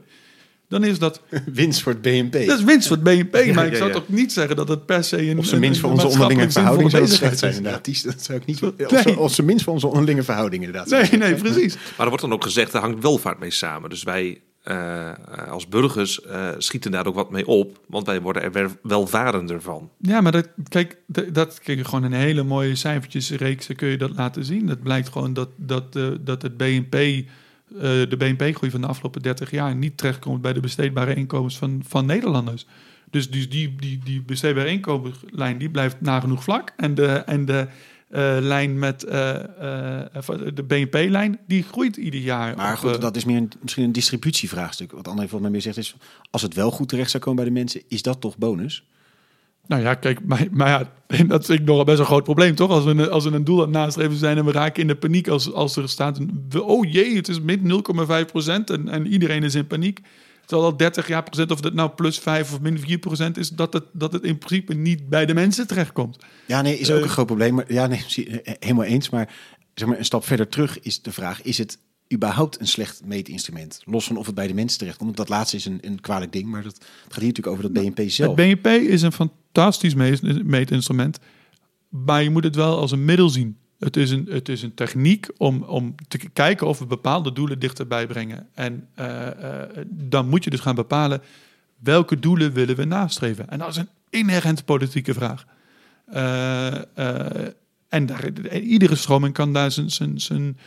[0.67, 1.21] dan is dat...
[1.45, 2.47] winst voor het BNP.
[2.47, 5.03] Dat is winst voor het BNP, maar ik zou toch niet zeggen dat het per
[5.03, 5.29] se...
[5.29, 8.03] Een, of zijn minst voor onze onderlinge verhoudingen zou slecht zijn, inderdaad.
[8.03, 8.61] Dat zou ik niet...
[8.61, 9.19] Nee.
[9.19, 11.09] Of, zijn minst voor onze onderlinge verhoudingen, inderdaad.
[11.09, 11.75] Nee, nee, precies.
[11.97, 13.89] Maar er wordt dan ook gezegd, er hangt welvaart mee samen.
[13.89, 15.11] Dus wij uh,
[15.49, 19.89] als burgers uh, schieten daar ook wat mee op, want wij worden er welvarender van.
[19.97, 24.15] Ja, maar dat, kijk, dat, dat je gewoon een hele mooie cijfertjesreeks kun je dat
[24.15, 24.65] laten zien.
[24.65, 27.25] Dat blijkt gewoon dat, dat, uh, dat het BNP
[27.73, 31.81] uh, de BNP-groei van de afgelopen 30 jaar niet terechtkomt bij de besteedbare inkomens van,
[31.87, 32.65] van Nederlanders.
[33.09, 36.73] Dus die, die, die, die besteedbare inkomenslijn die blijft nagenoeg vlak.
[36.77, 37.67] En de, en de,
[38.09, 39.35] eh, lijn met eh,
[40.03, 42.55] eh, de BNP-lijn, die groeit ieder jaar.
[42.55, 44.91] Maar goed, eh, dat is meer een, misschien een distributievraagstuk.
[44.91, 45.95] Wat André volgens mij meer zegt is,
[46.31, 48.83] als het wel goed terecht zou komen bij de mensen, is dat toch bonus?
[49.67, 52.69] Nou ja, kijk, maar, maar ja, dat is ik nog best een groot probleem, toch?
[52.69, 54.87] Als we, een- als we een doel aan het nastreven zijn en we raken in
[54.87, 56.17] de paniek als, als er staat...
[56.19, 57.83] een- oh jee, het is min
[58.21, 59.99] 0,5 procent en, en iedereen is in paniek.
[60.45, 63.49] Terwijl al 30 jaar procent, of dat nou plus 5 of min 4 procent is...
[63.49, 66.17] Dat het, dat het in principe niet bij de mensen terechtkomt.
[66.45, 67.03] Ja, nee, is ook Eh.
[67.03, 67.53] een groot probleem.
[67.55, 69.09] Maar, ja, nee, zie- eh, helemaal eens.
[69.09, 69.33] Maar
[69.73, 71.77] zeg maar een stap verder terug is de vraag: is het
[72.13, 73.81] überhaupt een slecht meetinstrument?
[73.85, 75.15] Los van of het bij de mensen terechtkomt.
[75.15, 76.45] Want dat laatste is een, een kwalijk ding.
[76.45, 78.35] Maar dat, het gaat hier natuurlijk over dat BNP zelf.
[78.37, 79.45] Het BNP is een fantastisch
[79.95, 81.19] meet- meetinstrument,
[81.89, 83.57] maar je moet het wel als een middel zien.
[83.79, 87.59] Het is een, het is een techniek om, om te kijken of we bepaalde doelen
[87.59, 88.47] dichterbij brengen.
[88.53, 91.21] En eh, eh, dan moet je dus gaan bepalen
[91.79, 93.49] welke doelen willen we nastreven.
[93.49, 95.45] En dat is een inherent politieke vraag.
[96.05, 96.75] Eh,
[97.89, 98.09] en
[98.51, 100.57] iedere stroming kan daar zijn, zijn, zijn,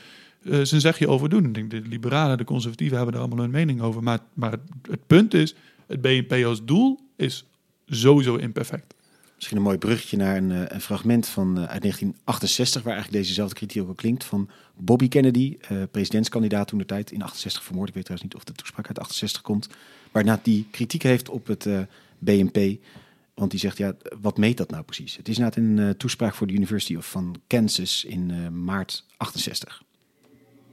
[0.42, 1.44] zijn zegje over doen.
[1.44, 4.02] Ik denk de liberalen, de conservatieven hebben daar allemaal hun mening over.
[4.02, 5.54] Maar, maar het, het punt is,
[5.86, 7.44] het BNP als doel is
[7.90, 8.94] sowieso imperfect.
[9.34, 13.22] Misschien een mooi bruggetje naar een, eh, een fragment van, eh, uit 1968, waar eigenlijk
[13.22, 17.62] dezezelfde kritiek ook al klinkt, van Bobby Kennedy, eh, presidentskandidaat toen de tijd in 68
[17.62, 17.88] vermoord.
[17.88, 19.68] Ik weet trouwens niet of de toespraak uit 68 komt.
[20.12, 21.78] Waarna die kritiek heeft op het eh,
[22.18, 22.58] BNP.
[23.34, 25.16] Want die zegt, ja, wat meet dat nou precies?
[25.16, 29.04] Het is inderdaad een eh, toespraak voor de University of van Kansas in eh, maart
[29.16, 29.82] 68.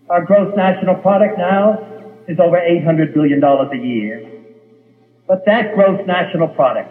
[0.06, 1.80] Our gross national product now
[2.26, 4.22] is over $800 billion a year.
[5.26, 6.90] But that gross national product,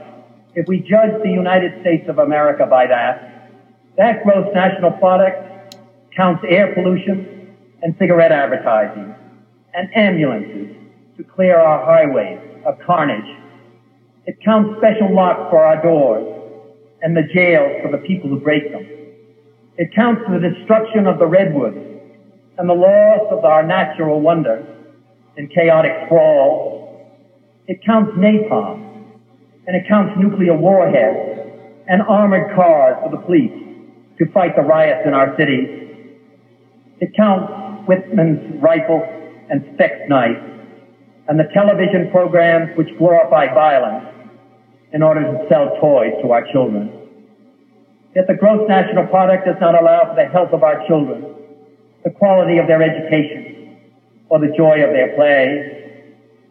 [0.57, 3.53] if we judge the United States of America by that,
[3.99, 5.77] that gross national product
[6.17, 9.15] counts air pollution and cigarette advertising
[9.75, 10.75] and ambulances
[11.19, 13.37] to clear our highways of carnage.
[14.25, 16.27] It counts special locks for our doors
[17.03, 18.87] and the jails for the people who break them.
[19.77, 21.77] It counts the destruction of the redwoods
[22.57, 24.67] and the loss of our natural wonders
[25.37, 27.13] in chaotic sprawl.
[27.67, 28.86] It counts napalm,
[29.67, 31.41] and it counts nuclear warheads
[31.89, 33.53] and armored cars for the police
[34.19, 35.69] to fight the riots in our cities.
[37.01, 39.03] It counts Whitman's rifle
[39.51, 40.43] and Speck's knife,
[41.29, 44.07] and the television programs which glorify violence
[44.93, 46.91] in order to sell toys to our children.
[48.15, 51.35] Yet the gross national product does not allow for the health of our children,
[52.03, 53.77] the quality of their education,
[54.31, 55.76] or the joy of their play.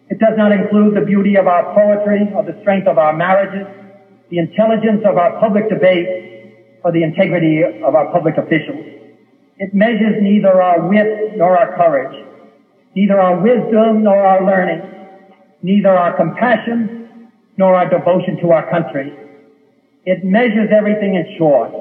[0.10, 3.66] It does not include the beauty of our poetry, or the strength of our marriages,
[4.30, 8.86] the intelligence of our public debate, or the integrity of our public officials.
[9.58, 12.16] It measures neither our wit nor our courage,
[12.96, 14.82] neither our wisdom nor our learning,
[15.64, 19.12] neither our compassion nor our devotion to our country.
[20.06, 21.72] It measures everything in short,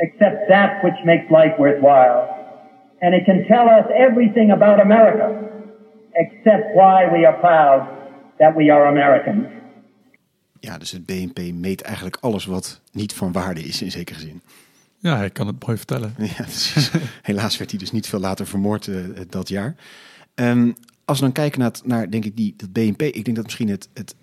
[0.00, 2.34] except that which makes life worthwhile.
[3.00, 5.57] And it can tell us everything about America,
[6.18, 7.82] except why we are proud
[8.38, 9.46] that we are Americans.
[10.60, 14.42] Ja, dus het BNP meet eigenlijk alles wat niet van waarde is in zekere zin.
[14.98, 16.14] Ja, hij kan het mooi vertellen.
[16.36, 16.44] Ja.
[17.22, 18.96] Helaas werd hij dus niet veel later vermoord eh,
[19.28, 19.74] dat jaar.
[20.34, 20.72] Ehm,
[21.04, 23.44] als we dan kijken naar, het- naar denk ik, die, dat BNP, ik denk dat
[23.44, 24.14] misschien het, het,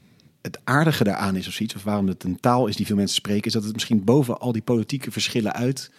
[0.42, 3.16] het aardige daaraan is of zoiets, of waarom het een taal is die veel mensen
[3.16, 5.92] spreken, is dat het misschien boven al die politieke verschillen uit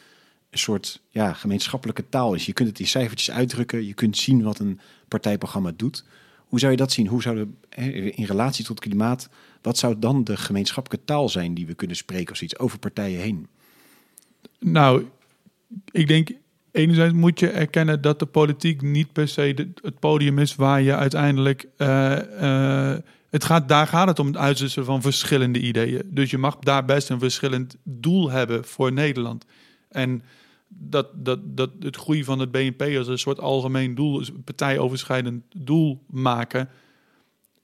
[0.50, 2.46] een soort ja, gemeenschappelijke taal is.
[2.46, 6.04] Je kunt het in cijfertjes uitdrukken, je kunt zien wat een partijprogramma doet.
[6.38, 7.06] Hoe zou je dat zien?
[7.06, 9.28] Hoe zou de, in relatie tot klimaat,
[9.62, 13.20] wat zou dan de gemeenschappelijke taal zijn die we kunnen spreken of zoiets over partijen
[13.20, 13.46] heen?
[14.60, 15.04] Nou,
[15.90, 16.30] ik denk
[16.72, 20.96] enerzijds moet je erkennen dat de politiek niet per se het podium is waar je
[20.96, 21.66] uiteindelijk.
[21.76, 22.98] eh, eh,
[23.30, 26.02] het gaat, daar gaat het om het uitwisselen van verschillende ideeën.
[26.04, 29.44] Dus je mag daar best een verschillend doel hebben voor Nederland.
[29.88, 30.22] En
[30.68, 36.02] dat, dat, dat het groei van het BNP als een soort algemeen doel, partijoverschrijdend doel
[36.06, 36.68] maken.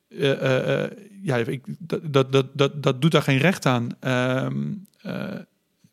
[0.09, 0.91] eh, eh, eh,
[1.23, 3.89] ja, ik, dat, dat, dat, dat, doet daar geen recht aan.
[4.01, 5.39] Ehm, eh,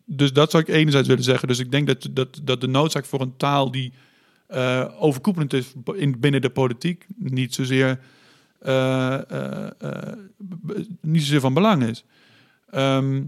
[0.05, 1.47] dus dat zou ik enerzijds willen zeggen.
[1.47, 3.93] Dus ik denk dat, dat, dat de noodzaak voor een taal die
[4.99, 7.99] overkoepelend is in, binnen de politiek niet zozeer,
[11.01, 12.03] niet zozeer van belang is.
[12.69, 13.21] Ehm,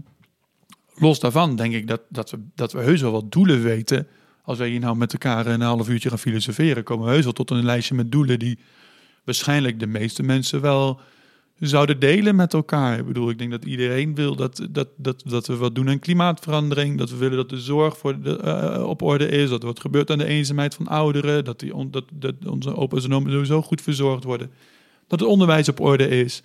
[0.94, 4.06] los daarvan denk ik dat, dat, we, dat we heus wel wat doelen weten.
[4.44, 7.32] Als wij hier nou met elkaar een half uurtje gaan filosoferen, komen we heus wel
[7.32, 8.58] tot een lijstje met doelen die
[9.24, 11.00] waarschijnlijk de meeste mensen wel
[11.58, 12.98] zouden delen met elkaar.
[12.98, 15.98] Ik bedoel, ik denk dat iedereen wil dat, dat, dat, dat we wat doen aan
[15.98, 16.98] klimaatverandering.
[16.98, 19.50] Dat we willen dat de zorg voor de, eh, op orde is.
[19.50, 21.44] Dat wat gebeurt aan de eenzaamheid van ouderen.
[21.44, 24.50] Dat, die on- dat, dat onze opa's en oma's sowieso goed verzorgd worden.
[25.06, 26.42] Dat het onderwijs op orde is.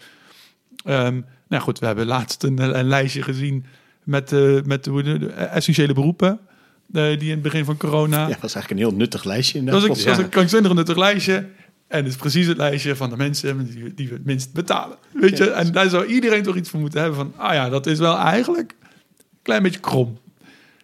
[0.84, 3.66] Ehm, nou goed, we hebben laatst een, een lijstje gezien
[4.08, 6.40] met, eh, met de, de essentiële beroepen.
[6.88, 8.18] die in het begin van corona.
[8.22, 9.64] Ja, dat was eigenlijk een heel nuttig lijstje.
[9.64, 9.98] Dat was, inderdaad.
[10.00, 11.48] een, dat was een krankzinnig nuttig lijstje.
[11.88, 14.98] En het is precies het lijstje van de mensen die, die we het minst betalen.
[15.14, 15.50] Weet je?
[15.50, 17.34] En daar zou iedereen toch iets voor moeten hebben van...
[17.36, 20.18] ah ja, dat is wel eigenlijk een klein beetje krom.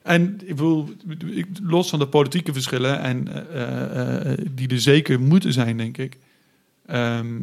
[0.02, 0.90] En ik bedoel,
[1.32, 3.00] ik- los van de politieke verschillen...
[3.00, 6.18] en eh, eh, die er zeker moeten zijn, denk ik...
[6.86, 7.36] ehm,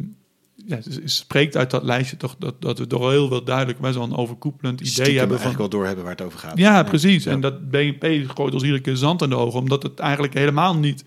[0.65, 3.79] ja, spreekt uit dat lijstje toch dat, dat we toch heel wel duidelijk...
[3.79, 5.45] best wel een overkoepelend idee Stiekem hebben van...
[5.45, 6.57] eigenlijk wel doorhebben waar het over gaat.
[6.57, 7.23] Ja, precies.
[7.23, 7.31] Ja.
[7.31, 10.75] En dat BNP gooit ons iedere keer zand in de ogen, omdat het eigenlijk helemaal
[10.75, 11.03] niet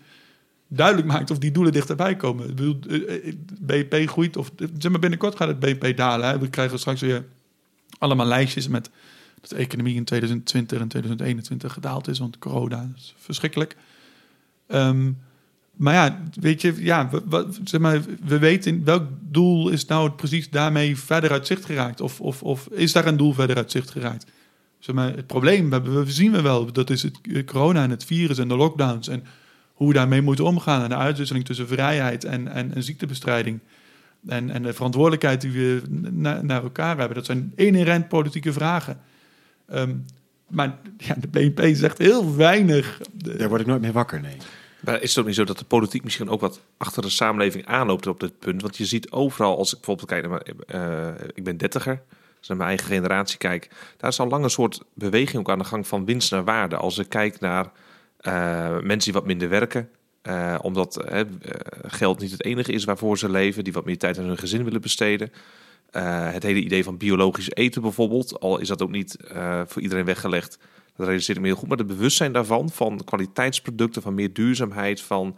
[0.69, 2.49] duidelijk maakt of die doelen dichterbij komen.
[2.49, 6.29] Ik bedoel, eh, eh, BNP groeit, of eh, zeg maar binnenkort gaat het BNP dalen.
[6.29, 6.39] Hè.
[6.39, 7.25] We krijgen straks weer
[7.99, 8.91] allemaal lijstjes met
[9.41, 13.77] dat de economie in 2020 en 2021 gedaald is, want corona is verschrikkelijk.
[14.67, 15.13] Ehm,
[15.77, 17.11] maar ja, weet je, ja,
[17.65, 22.01] zeg maar, we weten welk doel is nou precies daarmee verder uit zicht geraakt?
[22.01, 24.27] Of, of, of is daar een doel verder uit zicht geraakt?
[24.79, 26.73] Zeg maar, het probleem we, zien we wel.
[26.73, 29.09] Dat is het eh, corona en het virus en de lockdowns.
[29.09, 29.25] En
[29.73, 30.83] hoe we daarmee moeten omgaan.
[30.83, 33.61] En de uitwisseling tussen vrijheid en, en, en ziektebestrijding.
[34.27, 37.17] En, en de verantwoordelijkheid die we na- naar elkaar hebben.
[37.17, 39.01] Dat zijn inherent politieke vragen.
[39.69, 39.95] Ehm,
[40.49, 43.01] maar ja, de BNP zegt heel weinig.
[43.13, 44.37] Daar word ik nooit mee wakker, nee.
[44.85, 47.67] Maar is het ook niet zo dat de politiek misschien ook wat achter de samenleving
[47.67, 48.63] aanloopt op dit punt?
[48.63, 52.03] Want je ziet overal, als ik bijvoorbeeld kijk naar eh, ik ben dertiger,
[52.39, 55.59] als naar mijn eigen generatie kijk, daar is al lang een soort beweging ook aan
[55.59, 56.77] de gang van winst naar waarde.
[56.77, 57.73] Als ik kijk naar
[58.17, 58.33] eh,
[58.71, 59.91] mensen die wat minder werken,
[60.23, 61.05] eh, omdat
[61.87, 64.65] geld niet het enige is waarvoor ze leven, die wat meer tijd aan hun gezin
[64.65, 65.33] willen besteden.
[66.31, 69.17] Het hele idee van biologisch eten bijvoorbeeld, al is dat ook niet
[69.67, 70.59] voor iedereen weggelegd.
[70.97, 71.69] Dat realiseer ik me heel goed.
[71.69, 75.37] Maar het bewustzijn daarvan, van kwaliteitsproducten, van meer duurzaamheid, van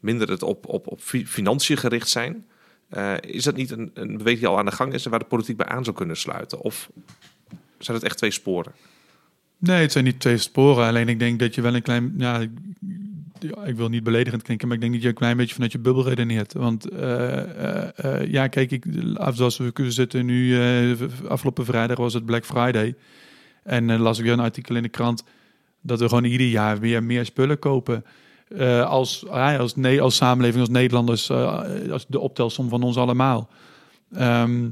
[0.00, 2.46] minder het op, op, op fi- financiën gericht zijn.
[2.88, 5.18] eh, is dat niet een, een beweging die al aan de gang is en waar
[5.20, 6.60] de politiek bij aan zou kunnen sluiten?
[6.60, 6.90] Of
[7.78, 8.72] zijn het echt twee sporen?
[9.58, 10.86] Nee, het zijn niet twee sporen.
[10.86, 12.14] Alleen ik denk dat je wel een klein...
[12.16, 12.38] Ja,
[13.64, 15.78] ik- wil niet beledigend klinken, maar ik denk dat je een klein beetje vanuit je
[15.78, 16.52] bubbel redeneert.
[16.52, 18.84] Want eh, eh, ja, kijk, ik,
[19.32, 20.58] zoals we zitten nu,
[21.28, 22.94] afgelopen vrijdag was het Black Friday.
[23.68, 25.24] En eh, las ik weer een artikel in de krant
[25.80, 28.04] dat we gewoon ieder jaar weer meer spullen kopen.
[28.48, 32.96] Eh, als, ah, als, nee, als samenleving, als Nederlanders, eh, als de optelsom van ons
[32.96, 33.50] allemaal.
[34.12, 34.70] Ehm,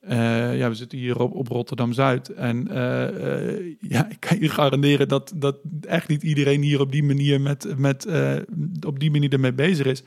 [0.00, 2.28] eh, ja, we zitten hier op, op Rotterdam-Zuid.
[2.28, 2.66] En
[3.80, 7.78] ja, ik kan je garanderen dat, dat echt niet iedereen hier op die manier, met,
[7.78, 8.06] met,
[8.86, 10.02] op die manier ermee bezig is.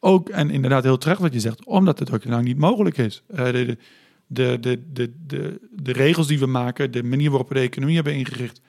[0.00, 3.22] Ook, en inderdaad heel terecht wat je zegt, omdat het ook lang niet mogelijk is.
[3.26, 3.76] De,
[4.32, 7.94] de, de, de, de, de regels die we maken, de manier waarop we de economie
[7.94, 8.60] hebben ingericht.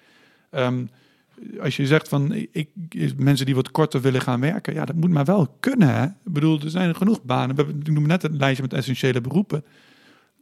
[0.50, 0.86] Ehm,
[1.60, 2.70] als je zegt van ik,
[3.18, 5.96] mensen die wat korter willen gaan werken, ja, dat moet maar wel kunnen.
[5.96, 6.04] Hè?
[6.04, 7.56] Ik bedoel, er zijn genoeg banen.
[7.56, 9.64] We ik noem net het lijstje met essentiële beroepen.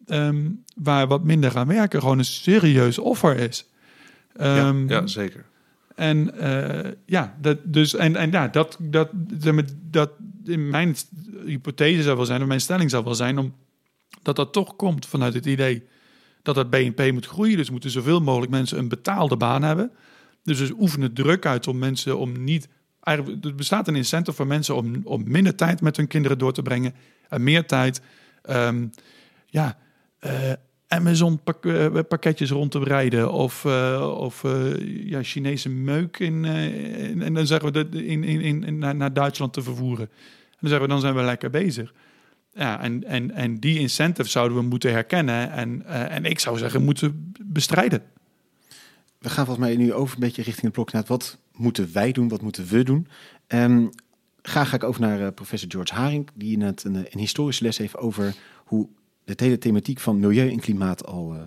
[0.08, 3.70] ehm, waar wat minder gaan werken gewoon een serieus offer is.
[4.36, 5.46] Ehm, ja, ja, zeker.
[5.96, 9.10] en eh, ja, dat, dus, en, en ja, dat, dat,
[9.54, 10.12] maar, dat
[10.46, 10.96] in mijn
[11.46, 13.54] hypothese zou wel zijn, of mijn stelling zou wel zijn, om,
[14.22, 15.84] dat dat toch komt vanuit het idee
[16.42, 17.58] dat het BNP moet groeien.
[17.58, 19.92] Dus moeten zoveel mogelijk mensen een betaalde baan hebben.
[20.44, 22.68] Dus dus oefenen druk uit om mensen om niet.
[23.02, 26.62] Er bestaat een incentive voor mensen om, om minder tijd met hun kinderen door te
[26.62, 26.94] brengen.
[27.30, 28.02] En meer tijd.
[28.42, 28.88] ehm,
[29.46, 29.78] ja,
[30.20, 30.52] eh,
[30.88, 33.32] Amazon eh, pakketjes rond te rijden.
[33.32, 34.44] Of, eh, of
[34.86, 39.54] ja, Chinese meuk in, en dan zeggen we dat in, in, in- naar, naar Duitsland
[39.54, 40.06] te vervoeren.
[40.10, 41.94] En dan zeggen we, dan zijn we lekker bezig.
[42.54, 45.52] Ja, en, en, en die incentive zouden we moeten herkennen.
[45.52, 48.04] En, eh, en ik zou zeggen, moeten bestrijden.
[49.18, 52.12] We gaan volgens mij nu over een beetje richting de blok naar wat moeten wij
[52.12, 53.08] doen, wat moeten we doen.
[53.48, 53.88] Ehm
[54.42, 57.78] graag ga ik over naar eh, professor George Haring, die net een, een historische les
[57.78, 58.36] heeft over
[58.66, 58.90] hoe
[59.24, 61.42] de hele thematiek van milieu en klimaat al eh,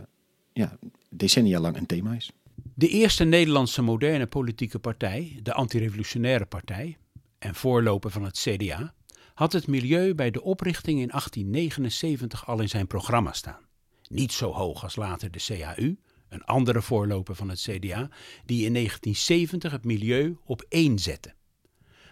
[0.52, 0.78] ja,
[1.10, 2.30] decennia lang een thema is.
[2.74, 6.96] De eerste Nederlandse moderne politieke partij, de Antirevolutionaire Partij
[7.38, 8.94] en voorloper van het CDA,
[9.34, 13.66] had het milieu bij de oprichting in 1879 al in zijn programma staan.
[14.08, 15.96] Niet zo hoog als later de CAU,
[16.28, 18.08] een andere voorloper van het CDA,
[18.44, 21.34] die in 1970 het milieu op één zette.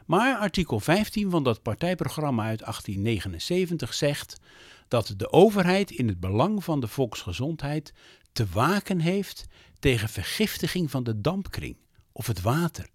[0.07, 4.41] Maar artikel 15 van dat partijprogramma uit 1879 zegt
[4.89, 7.93] dat de overheid in het belang van de volksgezondheid
[8.33, 9.47] te waken heeft
[9.79, 11.77] tegen vergiftiging van de dampkring
[12.13, 12.89] of het water.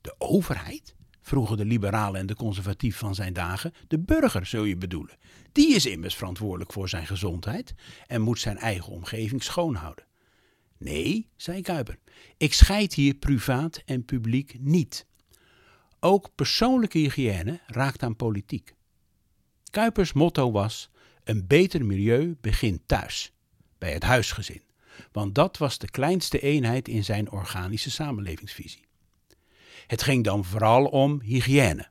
[0.00, 0.94] De overheid?
[1.22, 3.72] Vroegen de liberalen en de conservatief van zijn dagen.
[3.88, 5.16] De burger, zul je bedoelen.
[5.52, 7.74] Die is immers verantwoordelijk voor zijn gezondheid
[8.06, 10.04] en moet zijn eigen omgeving schoonhouden.
[10.78, 11.98] Nee, zei Kuiper,
[12.36, 15.06] ik scheid hier privaat en publiek niet.
[16.00, 18.74] Ook persoonlijke hygiëne raakt aan politiek.
[19.70, 20.90] Kuipers motto was:
[21.24, 23.32] een beter milieu begint thuis,
[23.78, 24.62] bij het huisgezin.
[25.12, 28.84] want dat was de kleinste eenheid in zijn organische samenlevingsvisie.
[29.90, 31.88] Het ging dan vooral om hygiëne,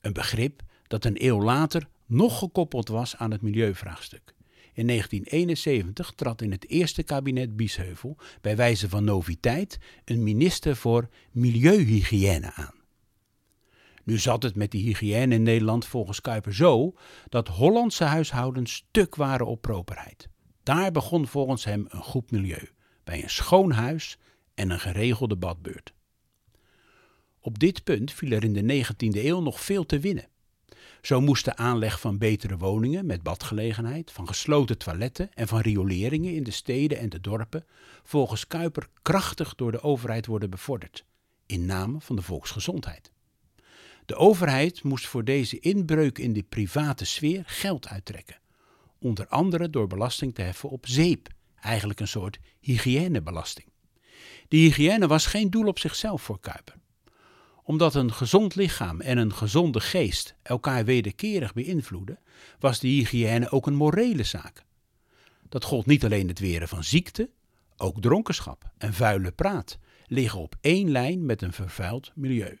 [0.00, 4.34] een begrip dat een eeuw later nog gekoppeld was aan het milieuvraagstuk.
[4.72, 11.08] In 1971 trad in het eerste kabinet Biesheuvel bij wijze van noviteit een minister voor
[11.30, 12.74] milieuhygiëne aan.
[14.04, 16.94] Nu zat het met die hygiëne in Nederland volgens Kuiper zo
[17.28, 20.28] dat Hollandse huishoudens stuk waren op properheid.
[20.62, 22.68] Daar begon volgens hem een goed milieu,
[23.04, 24.18] bij een schoon huis
[24.54, 25.92] en een geregelde badbeurt.
[27.42, 30.28] Op dit punt viel er in de 19e eeuw nog veel te winnen.
[31.02, 36.34] Zo moest de aanleg van betere woningen met badgelegenheid, van gesloten toiletten en van rioleringen
[36.34, 37.66] in de steden en de dorpen
[38.02, 41.04] volgens Kuiper krachtig door de overheid worden bevorderd,
[41.46, 43.12] in naam van de volksgezondheid.
[44.06, 48.40] De overheid moest voor deze inbreuk in de private sfeer geld uittrekken,
[48.98, 51.28] onder andere door belasting te heffen op zeep,
[51.60, 53.68] eigenlijk een soort hygiënebelasting.
[54.48, 56.79] Die hygiëne was geen doel op zichzelf voor Kuiper
[57.70, 62.18] omdat een gezond lichaam en een gezonde geest elkaar wederkerig beïnvloeden,
[62.58, 64.64] was de hygiëne ook een morele zaak.
[65.48, 67.30] Dat gold niet alleen het weren van ziekte,
[67.76, 72.58] ook dronkenschap en vuile praat liggen op één lijn met een vervuild milieu.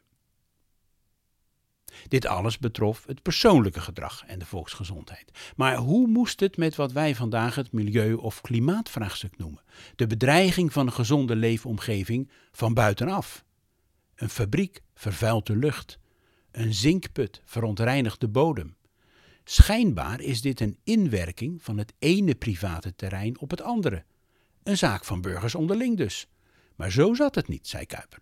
[2.08, 5.52] Dit alles betrof het persoonlijke gedrag en de volksgezondheid.
[5.56, 9.62] Maar hoe moest het met wat wij vandaag het milieu- of klimaatvraagstuk noemen?
[9.96, 13.44] De bedreiging van een gezonde leefomgeving van buitenaf.
[14.20, 15.98] Een fabriek vervuilt de lucht.
[16.50, 18.76] Een zinkput verontreinigt de bodem.
[19.44, 24.04] Schijnbaar is dit een inwerking van het ene private terrein op het andere.
[24.62, 26.26] Een zaak van burgers onderling dus.
[26.76, 28.18] Maar zo zat het niet, zei Kuiper.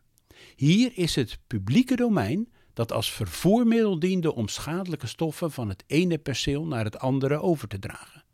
[0.56, 6.18] Hier is het publieke domein dat als vervoermiddel diende om schadelijke stoffen van het ene
[6.18, 8.24] perceel naar het andere over te dragen.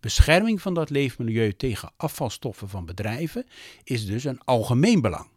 [0.00, 3.46] Bescherming van dat leefmilieu tegen afvalstoffen van bedrijven
[3.82, 5.32] is dus een algemeen belang.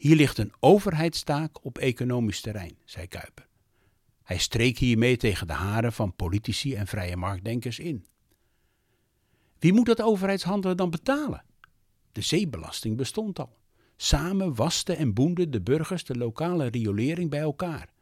[0.00, 3.48] Hier ligt een overheidstaak op economisch terrein, zei Kuiper.
[4.22, 8.06] Hij streek hiermee tegen de haren van politici en vrije marktdenkers in.
[9.58, 11.44] Wie moet dat overheidshandelen dan betalen?
[12.12, 13.58] De zeebelasting bestond al.
[13.96, 17.92] Samen wasten en boenden de burgers de lokale riolering bij elkaar.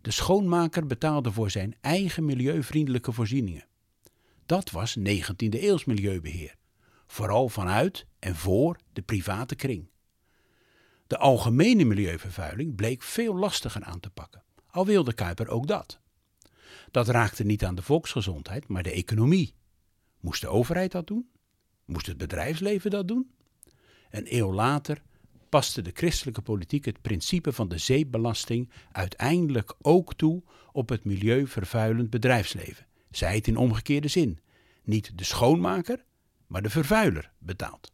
[0.00, 3.66] De schoonmaker betaalde voor zijn eigen milieuvriendelijke voorzieningen.
[4.46, 6.56] Dat was 19e eeuws milieubeheer,
[7.06, 9.89] vooral vanuit en voor de private kring.
[11.10, 16.00] De algemene milieuvervuiling bleek veel lastiger aan te pakken, al wilde Kuiper ook dat.
[16.90, 19.54] Dat raakte niet aan de volksgezondheid, maar de economie.
[20.20, 21.30] Moest de overheid dat doen?
[21.84, 23.30] Moest het bedrijfsleven dat doen?
[24.10, 25.02] Een eeuw later
[25.48, 30.42] paste de christelijke politiek het principe van de zeebelasting uiteindelijk ook toe
[30.72, 32.86] op het milieuvervuilend bedrijfsleven.
[33.10, 34.40] Zij het in omgekeerde zin.
[34.82, 36.04] Niet de schoonmaker,
[36.46, 37.92] maar de vervuiler betaalt.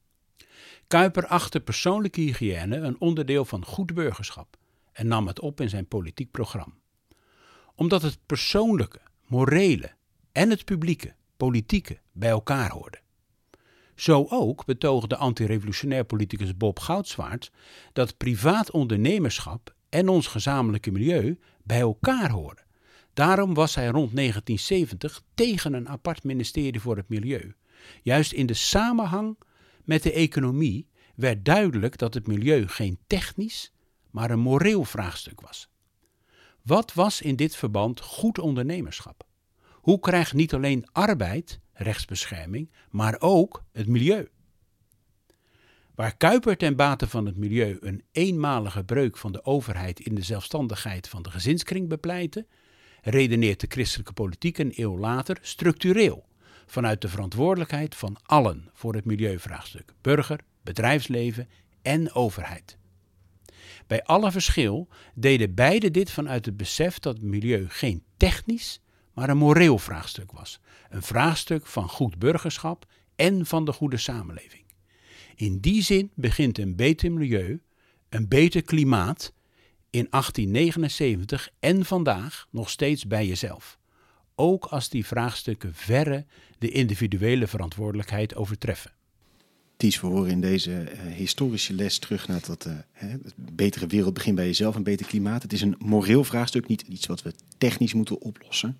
[0.88, 4.56] Kuiper achtte persoonlijke hygiëne een onderdeel van goed burgerschap
[4.92, 6.74] en nam het op in zijn politiek programma.
[7.74, 9.90] Omdat het persoonlijke, morele
[10.32, 13.00] en het publieke, politieke bij elkaar hoorden.
[13.94, 17.50] Zo ook betoogde antirevolutionair politicus Bob Goudswaard
[17.92, 22.64] dat privaat ondernemerschap en ons gezamenlijke milieu bij elkaar horen.
[23.14, 27.54] Daarom was hij rond 1970 tegen een apart ministerie voor het milieu.
[28.02, 29.36] Juist in de samenhang
[29.86, 33.72] met de economie werd duidelijk dat het milieu geen technisch,
[34.10, 35.68] maar een moreel vraagstuk was.
[36.62, 39.26] Wat was in dit verband goed ondernemerschap?
[39.72, 44.28] Hoe krijgt niet alleen arbeid rechtsbescherming, maar ook het milieu?
[45.94, 50.22] Waar Kuiper ten bate van het milieu een eenmalige breuk van de overheid in de
[50.22, 52.46] zelfstandigheid van de gezinskring bepleitte,
[53.02, 56.26] redeneert de christelijke politiek een eeuw later structureel
[56.66, 61.48] vanuit de verantwoordelijkheid van allen voor het milieuvraagstuk: burger, bedrijfsleven
[61.82, 62.78] en overheid.
[63.86, 68.80] Bij alle verschil deden beide dit vanuit het besef dat het milieu geen technisch,
[69.12, 70.60] maar een moreel vraagstuk was.
[70.90, 74.64] Een vraagstuk van goed burgerschap en van de goede samenleving.
[75.34, 77.62] In die zin begint een beter milieu,
[78.08, 79.32] een beter klimaat
[79.90, 83.78] in 1879 en vandaag nog steeds bij jezelf.
[84.38, 86.24] Ook als die vraagstukken verre
[86.58, 88.90] de individuele verantwoordelijkheid overtreffen.
[89.76, 94.36] Ties, we horen in deze uh, historische les terug naar dat het betere wereld begint
[94.36, 95.42] bij jezelf, een beter klimaat.
[95.42, 98.78] Het is een moreel vraagstuk, niet iets wat we technisch moeten oplossen.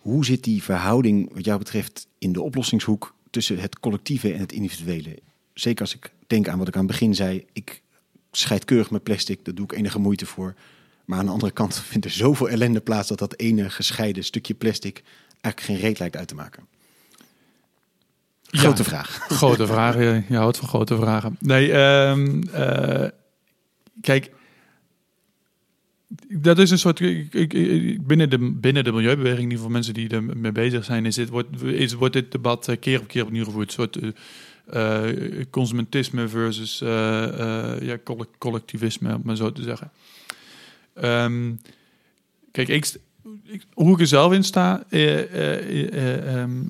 [0.00, 4.52] Hoe zit die verhouding wat jou betreft in de oplossingshoek tussen het collectieve en het
[4.52, 5.18] individuele?
[5.54, 7.82] Zeker als ik denk aan wat ik aan het begin zei, ik
[8.30, 10.54] scheid keurig met plastic, daar doe ik enige moeite voor.
[11.06, 14.54] Maar aan de andere kant vindt er zoveel ellende plaats dat dat ene gescheiden stukje
[14.54, 15.02] plastic
[15.40, 16.66] eigenlijk geen reet lijkt uit te maken.
[18.46, 19.18] Grote vraag.
[19.28, 20.02] Grote vragen.
[20.14, 21.36] Je, je houdt van grote vragen.
[21.40, 23.08] Nee, ehm, eh,
[24.00, 24.30] kijk.
[26.28, 27.00] Dat is een soort.
[27.00, 30.84] ik- ik- ik- Binnen de, binnen de milieubeweging, in ieder geval mensen die ermee bezig
[30.84, 33.66] zijn, is dit, wordt, is, wordt dit debat eh, keer op keer opnieuw gevoerd.
[33.66, 33.98] Een soort
[34.66, 39.90] eh, consumentisme versus ja, colle- collectivisme, om maar zo te zeggen.
[40.96, 41.54] Ehm,
[42.52, 42.86] kijk, ik,
[43.72, 46.62] hoe ik er zelf in sta, eh, eh, eh, ehm,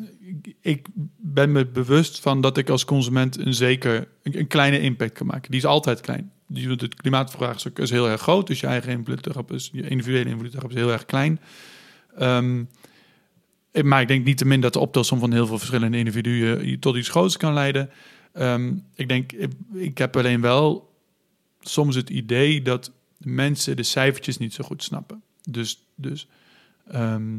[0.61, 5.27] ik- ben me bewust van dat ik als consument een zeker een, kleine impact kan
[5.27, 5.51] maken.
[5.51, 6.31] Die is altijd klein.
[6.55, 10.71] Het klimaatvraagstuk is heel erg groot, dus je eigen invloed is, je individuele invloed daarop
[10.71, 11.41] is heel erg klein.
[12.19, 12.65] Ehm,
[13.71, 16.79] eh, maar ik denk niet te min dat de optelsom van heel veel verschillende individuen
[16.81, 17.91] tot iets groots kan leiden.
[18.95, 19.33] Ik denk,
[19.75, 20.95] ik heb alleen wel
[21.61, 25.23] soms het idee dat mensen de cijfertjes niet zo goed snappen.
[25.51, 26.29] Dus, dus
[26.87, 27.39] ehm,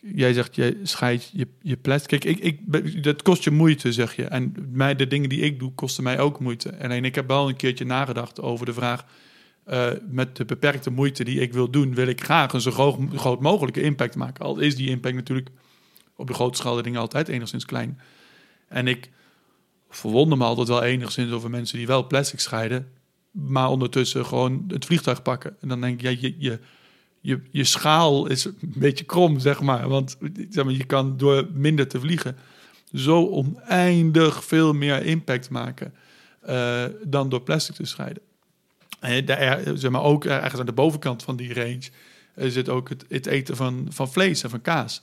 [0.00, 2.20] jij zegt, jij scheidt je, je plastic.
[2.20, 4.24] Kijk, ik, ik, dat kost je moeite, zeg je.
[4.24, 6.78] En mij, de dingen die ik doe, kosten mij ook moeite.
[6.78, 9.04] Alleen ik heb wel een keertje nagedacht over de vraag...
[9.64, 11.94] eh, met de beperkte moeite die ik wil doen...
[11.94, 14.44] wil ik graag een zo groot, groot mogelijke impact maken.
[14.44, 15.48] Al is die impact natuurlijk
[16.16, 18.00] op de grote schaal dingen altijd enigszins klein.
[18.68, 19.10] En ik
[19.90, 22.92] verwonder me altijd wel enigszins over mensen die wel plastic scheiden...
[23.30, 25.56] maar ondertussen gewoon het vliegtuig pakken.
[25.60, 26.58] En dan denk ik, ja, je, je,
[27.20, 29.88] je, je schaal is een beetje krom, zeg maar.
[29.88, 30.16] Want
[30.50, 32.36] zeg maar, je kan door minder te vliegen
[32.92, 35.94] zo oneindig veel meer impact maken
[36.40, 38.22] eh, dan door plastic te scheiden.
[39.00, 41.88] En daar, zeg maar, ook ergens aan de bovenkant van die range
[42.34, 45.02] eh, zit ook het, het eten van, van vlees en van kaas.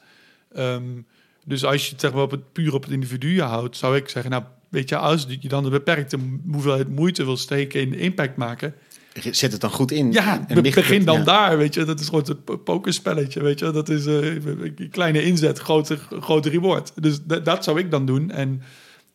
[0.53, 1.01] Ehm,
[1.45, 4.09] dus als je het zeg maar, op het, puur op het individu houdt, zou ik
[4.09, 6.17] zeggen, nou, weet je, als je dan een beperkte
[6.51, 8.73] hoeveelheid moeite wil steken in impact maken,
[9.31, 10.11] Zet het dan goed in.
[10.11, 11.23] ja, en begin het- dan ja.
[11.23, 11.83] daar, weet je.
[11.83, 13.71] Dat is gewoon het po- pokerspelletje, weet je.
[13.71, 16.91] Dat is eh, een kleine inzet, grote, grote reward.
[16.95, 18.31] Dus dat- zou ik dan doen.
[18.31, 18.61] En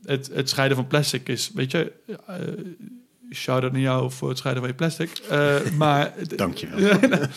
[0.05, 1.92] het, het scheiden van plastic is, weet je...
[2.26, 2.36] eh
[3.34, 5.11] shout-out naar jou voor het scheiden van je plastic.
[5.30, 6.98] Eh, maar, Dankjewel.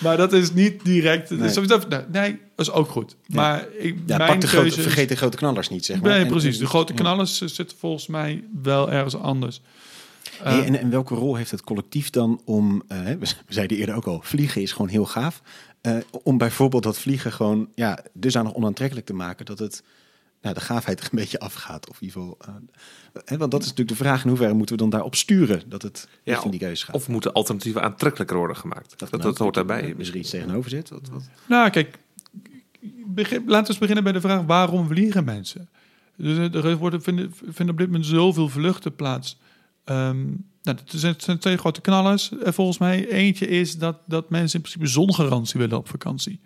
[0.00, 1.30] maar dat is niet direct...
[1.30, 1.38] Nee.
[1.54, 3.16] Nee, dat, nee, dat is ook goed.
[3.26, 6.10] Maar ik, Ja, mijn pak de grote, is- vergeet de grote knallers niet, zeg maar.
[6.10, 6.58] Nee, precies.
[6.58, 9.60] De grote knallers zitten volgens mij wel ergens anders.
[10.42, 13.94] Hey, Eh, en, en welke rol heeft het collectief dan om, eh, we zeiden eerder
[13.94, 15.42] ook al, vliegen is gewoon heel gaaf.
[15.80, 19.82] Eh, om bijvoorbeeld dat vliegen gewoon ja, dusdanig onaantrekkelijk te maken dat het
[20.40, 21.88] nou, de gaafheid er een beetje afgaat.
[21.88, 22.54] Of in ieder geval, eh,
[23.24, 25.82] hè, want dat is natuurlijk de vraag in hoeverre moeten we dan daarop sturen dat
[25.82, 26.94] het Ja, richting die keuze gaat.
[26.94, 28.98] Of moeten alternatieven aantrekkelijker worden gemaakt?
[28.98, 29.94] Dat, dat, nou, hoort daarbij.
[29.98, 30.88] Is er iets tegenover zit?
[30.88, 31.22] Wat, wat?
[31.48, 31.98] Nou, kijk,
[33.06, 35.68] begin, laten we eens beginnen bij de vraag waarom vliegen mensen?
[36.16, 39.38] Dus er er worden, vinden, vinden op dit moment zoveel vluchten plaats.
[39.84, 40.26] Ehm,
[40.62, 42.38] nou, er zijn, er zijn twee grote knallers.
[42.38, 46.40] eh, volgens mij eentje is dat, dat mensen in principe zongarantie willen op vakantie.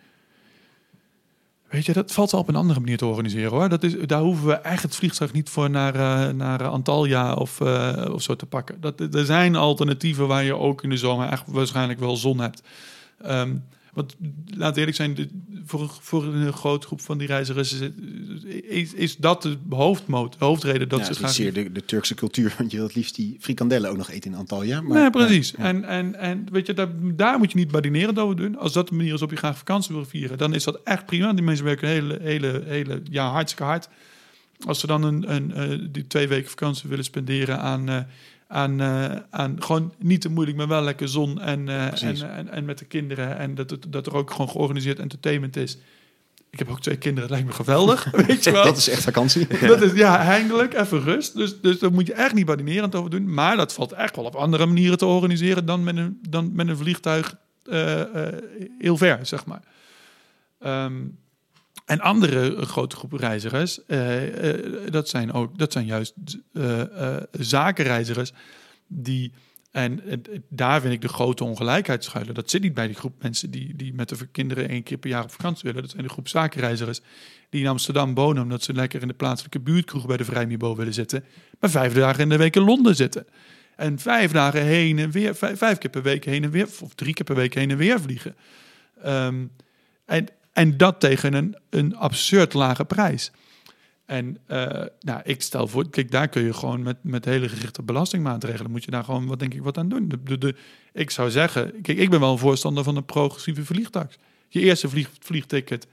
[1.75, 3.69] Weet je, dat valt wel op een andere manier te organiseren hoor.
[3.69, 7.61] Dat is, daar hoeven we echt het vliegtuig niet voor naar, eh, naar Antalya of,
[7.61, 8.81] eh, of zo te pakken.
[8.81, 12.63] Dat, er zijn alternatieven waar je ook in de zomer echt waarschijnlijk wel zon hebt.
[13.23, 13.57] Ehm,
[13.95, 14.17] want
[14.47, 15.29] laat eerlijk zijn, de-
[15.65, 17.91] voor, voor een grote groep van die reizigers is,
[18.63, 21.37] is, is dat de hoofdmoot, de hoofdreden dat ja, ze het is graag...
[21.37, 24.31] zeer de, de Turkse cultuur, want je wilt het liefst die frikandellen ook nog eten
[24.33, 24.81] in Antalya.
[24.81, 25.55] Maar, nee, precies.
[25.57, 25.65] Ja.
[25.65, 28.59] En, en, en weet je, daar, daar moet je niet badinerend over doen.
[28.59, 31.07] Als dat de manier is op je graag vakantie wil vieren, dan is dat echt
[31.07, 31.33] prima.
[31.33, 33.89] Die mensen werken hele, hele, hele, ja, hartstikke hard.
[34.67, 37.99] Als ze dan een, een, eh, die twee weken vakantie willen spenderen aan, eh,
[38.55, 42.21] aan, eh, aan gewoon niet te moeilijk, maar wel lekker zon en, eh, en, Precies.
[42.23, 43.39] en, en met de kinderen.
[43.39, 45.79] En dat, het- dat er ook gewoon georganiseerd entertainment is.
[46.51, 48.11] Ik heb ook twee kinderen, het lijkt me geweldig.
[48.27, 48.65] weet je wel.
[48.65, 49.47] Dat is echt vakantie.
[49.67, 51.35] Dat is ja, eindelijk even rust.
[51.37, 53.35] Dus, dus daar moet je echt niet badinerend over doen.
[53.35, 56.69] Maar dat valt echt wel op andere manieren te organiseren dan met een, dan met
[56.69, 58.35] een vliegtuig eh, eh,
[58.79, 59.63] heel ver, zeg maar.
[60.61, 60.93] Ehm,
[61.85, 66.15] en andere grote groepen reizigers, eh, eh, dat, zijn ook, dat zijn juist
[66.53, 66.83] eh,
[67.31, 68.33] zakenreizigers
[68.87, 69.33] die.
[69.71, 70.01] En
[70.49, 72.35] daar vind ik de grote ongelijkheid schuilen.
[72.35, 75.11] Dat zit niet bij die groep mensen die, die met de kinderen één keer per
[75.11, 75.83] jaar op vakantie willen.
[75.83, 77.01] Dat zijn de groep zakenreizigers
[77.49, 80.95] die in Amsterdam wonen omdat ze lekker in de plaatselijke buurtkroeg bij de Vrijmibo willen
[80.95, 81.25] zitten,
[81.61, 83.27] maar vijf dagen in de week in Londen zitten.
[83.77, 86.95] En vijf dagen heen en weer, vijf, vijf keer per week heen en weer, of
[86.95, 88.37] drie keer per week heen en weer vliegen.
[89.03, 89.47] Ehm,
[90.05, 93.31] en, en dat tegen een, een absurd lage prijs.
[94.07, 97.83] En eh, nou, ik stel voor, kijk, daar kun je gewoon met, met hele gerichte
[97.83, 100.09] belastingmaatregelen, moet je daar gewoon, wat denk ik, wat aan doen.
[100.09, 100.55] De, de, de-
[100.93, 104.17] ik zou zeggen, kijk, ik ben wel een voorstander van een progressieve vliegtax.
[104.49, 105.87] Je eerste vlieg, vliegticket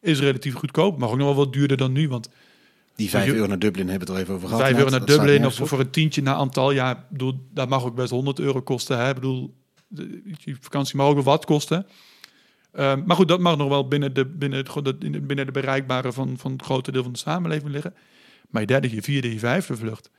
[0.00, 2.28] is relatief goedkoop, maar ook nog wel wat duurder dan nu, want
[2.96, 4.62] Die 5 je- euro naar Dublin hebben we het al even over gehad.
[4.62, 6.90] Vijf euro naar Dublin of voor een tientje naar Antalya.
[6.90, 8.98] Ik bedoel, dat mag ook best 100 euro kosten.
[8.98, 9.08] Hè?
[9.08, 9.54] Ik bedoel,
[10.60, 11.86] vakantie mag ook wel wat kosten.
[12.76, 16.12] Ehm, maar goed, dat mag nog wel binnen de, binnen het, dat- binnen de bereikbare
[16.12, 17.94] van, van het grote deel van de samenleving liggen.
[18.50, 20.10] Maar je derde, je vierde, je vijfde vlucht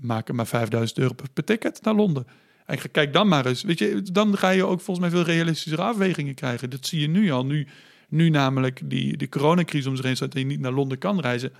[0.00, 2.26] maken maar 5000 euro per, ticket naar Londen.
[2.66, 3.62] En kijk dan maar eens.
[3.62, 6.70] Weet je, dan ga je ook volgens mij veel realistischere afwegingen krijgen.
[6.70, 7.44] Dat zie je nu al.
[7.46, 7.66] Nu,
[8.08, 11.20] nu namelijk die, de coronacrisis om zich heen staat en je niet naar Londen kan
[11.20, 11.52] reizen.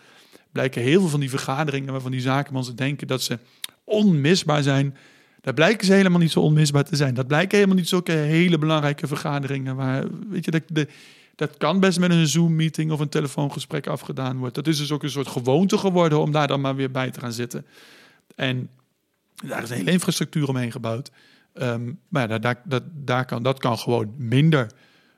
[0.53, 3.39] Blijken heel veel van die vergaderingen waarvan die zakenmannen denken dat ze
[3.85, 4.97] onmisbaar zijn.
[5.43, 7.15] Daar blijken ze helemaal niet zo onmisbaar te zijn.
[7.15, 9.77] Dat blijken helemaal niet zulke hele belangrijke vergaderingen.
[9.77, 10.89] Waar, weet je, dat, de,
[11.35, 14.63] dat kan best met een Zoom-meeting of een telefoongesprek afgedaan worden.
[14.63, 17.21] Dat is dus ook een soort gewoonte geworden om daar dan maar weer bij te
[17.21, 17.67] gaan zitten.
[18.35, 18.69] En
[19.45, 21.11] daar is een hele infrastructuur omheen gebouwd.
[21.53, 22.63] Ehm, maar ja, daar,
[22.93, 24.71] daar, kan, dat kan gewoon minder.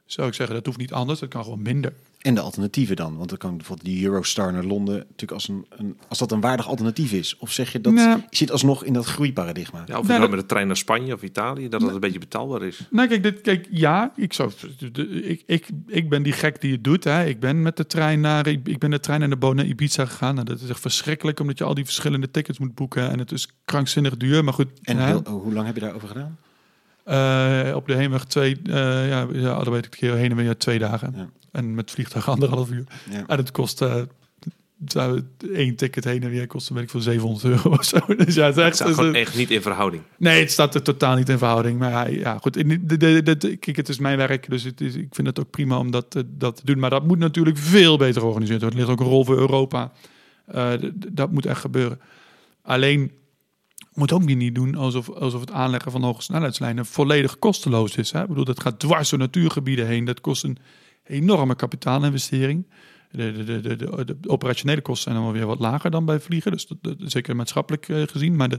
[0.04, 1.20] Zou ik zeggen, dat hoeft niet anders.
[1.20, 1.92] Dat kan gewoon minder.
[2.24, 3.16] En de alternatieven dan?
[3.16, 6.40] Want dan kan bijvoorbeeld die Eurostar naar Londen natuurlijk als, een, een, als dat een
[6.40, 7.36] waardig alternatief is.
[7.38, 8.18] Of zeg je dat Nou.
[8.30, 9.82] je zit alsnog in dat groeiparadigma?
[9.86, 12.18] Ja, of nou dat- met de trein naar Spanje of Italië, dat dat een beetje
[12.18, 12.80] betaalbaar is.
[12.90, 14.50] Nou, kijk, dit, kijk ja, ik, zou,
[14.92, 17.04] de- ik, ik, ik ben die gek die het doet.
[17.04, 17.24] Hè.
[17.24, 19.66] Ik ben met de trein naar, ik, ik ben de trein naar de Boot naar
[19.66, 20.34] Ibiza gegaan.
[20.34, 23.10] Nou, dat is echt verschrikkelijk, omdat je al die verschillende tickets moet boeken.
[23.10, 24.68] En het is krankzinnig duur, maar goed.
[24.82, 26.38] En heel- hoe lang heb je daarover gedaan?
[27.04, 28.72] Eh, op de heenweg twee, eh,
[29.08, 31.12] ja, ja, dat weet ik, keer heen en weer twee dagen.
[31.16, 31.28] Ja.
[31.54, 32.84] En met vliegtuig anderhalf uur.
[33.10, 33.24] Ja.
[33.26, 37.70] En het kost het één ticket heen en weer kosten, weet ik veel, 700 euro
[37.70, 37.98] of zo.
[38.24, 40.02] Dus ja, het echt, staat het gewoon een- echt niet in verhouding.
[40.18, 41.78] Nee, het staat er totaal niet in verhouding.
[41.78, 42.56] Maar ja, goed.
[42.56, 45.26] in- De, de, de, de- kijk, het is mijn werk, dus het is, ik vind
[45.26, 46.78] het ook prima om dat, eh, dat te doen.
[46.78, 48.80] Maar dat moet natuurlijk veel beter georganiseerd worden.
[48.80, 49.92] Er ligt ook een rol voor Europa.
[50.46, 50.72] Eh,
[51.12, 52.00] dat moet echt gebeuren.
[52.62, 53.12] Alleen
[53.92, 58.10] moet ook niet doen alsof, alsof het aanleggen van hoge snelheidslijnen volledig kosteloos is.
[58.12, 58.22] Hè?
[58.22, 60.04] Ik bedoel, dat gaat dwars door natuurgebieden heen.
[60.04, 60.58] Dat kost een
[61.04, 62.66] enorme kapitaalinvestering.
[63.10, 66.52] De, de, de, de, operationele kosten zijn dan weer wat lager dan bij vliegen.
[66.52, 66.66] Dus
[66.98, 68.36] zeker maatschappelijk eh, gezien.
[68.36, 68.58] Maar de,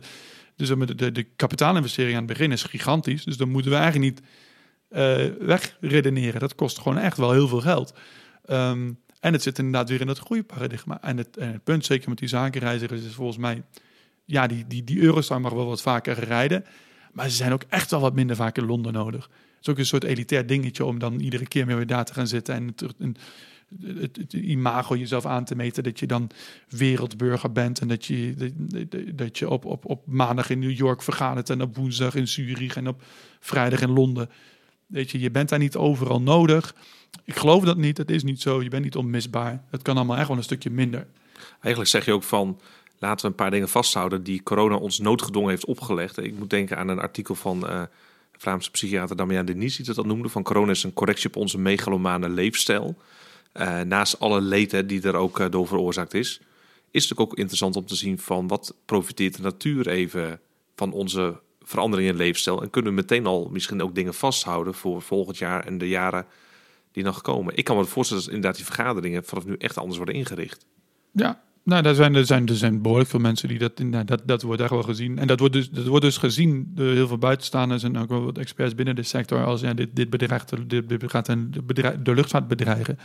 [0.56, 3.24] dus de, de, kapitaalinvestering aan het begin is gigantisch.
[3.24, 4.28] Dus dan moeten we eigenlijk niet
[4.89, 6.39] eh, wegredeneren.
[6.39, 7.93] Dat kost gewoon echt wel heel veel geld.
[8.46, 11.02] Ehm, en het zit inderdaad weer in dat groeiparadigma.
[11.02, 13.64] En het, en het punt, zeker met die zakenreizigers, is volgens mij...
[14.26, 16.66] Ja, die, die, die Eurostar mag wel wat vaker rijden.
[17.12, 19.30] Maar ze zijn ook echt wel wat minder vaak in Londen nodig.
[19.66, 22.28] Is ook een soort elitair dingetje om dan iedere keer meer weer daar te gaan
[22.28, 22.55] zitten.
[22.55, 22.76] En
[23.84, 26.30] het, het, imago jezelf aan te meten dat je dan
[26.70, 27.80] wereldburger bent.
[27.80, 31.61] En dat je, dat, dat- je op, op, op maandag in New York vergadert en
[31.61, 33.03] op woensdag in Zurich en op
[33.39, 34.30] vrijdag in Londen.
[34.86, 36.76] Weet je, je bent daar niet overal nodig.
[37.24, 38.63] Ik geloof dat niet, dat is niet zo.
[38.63, 39.63] Je bent niet onmisbaar.
[39.70, 41.07] Het kan allemaal echt wel een stukje minder.
[41.51, 42.59] Eigenlijk zeg je ook van,
[42.99, 46.18] laten we een paar dingen vasthouden die corona ons noodgedwongen heeft opgelegd.
[46.18, 47.82] Ik moet denken aan een artikel van eh,
[48.38, 50.30] Vlaamse psychiater Damian Denis, die dat noemde.
[50.30, 52.96] Van corona is een correctie op onze megalomane leefstijl.
[53.52, 56.42] Eh, naast alle leed die er ook eh, door veroorzaakt is,
[56.92, 60.40] is het ook interessant om te zien van wat profiteert de natuur even
[60.76, 62.62] van onze verandering in leefstijl.
[62.62, 66.26] En kunnen we meteen al misschien ook dingen vasthouden voor volgend jaar en de jaren
[66.92, 67.58] die nog komen.
[67.58, 70.66] Ik kan me voorstellen dat inderdaad die vergaderingen vanaf nu echt anders worden ingericht.
[71.12, 74.22] Ja, nou, daar zijn, er, zijn, er zijn behoorlijk veel mensen die dat, nou, dat,
[74.26, 75.20] dat wordt echt wel gezien.
[75.20, 78.24] En dat wordt, dus, dat wordt dus gezien door heel veel buitenstaanders en ook wel
[78.24, 82.47] wat experts binnen de sector als ja, dit, dit, bedreigt, dit, gaat de, de luchtvaart
[82.47, 82.99] bedreigen.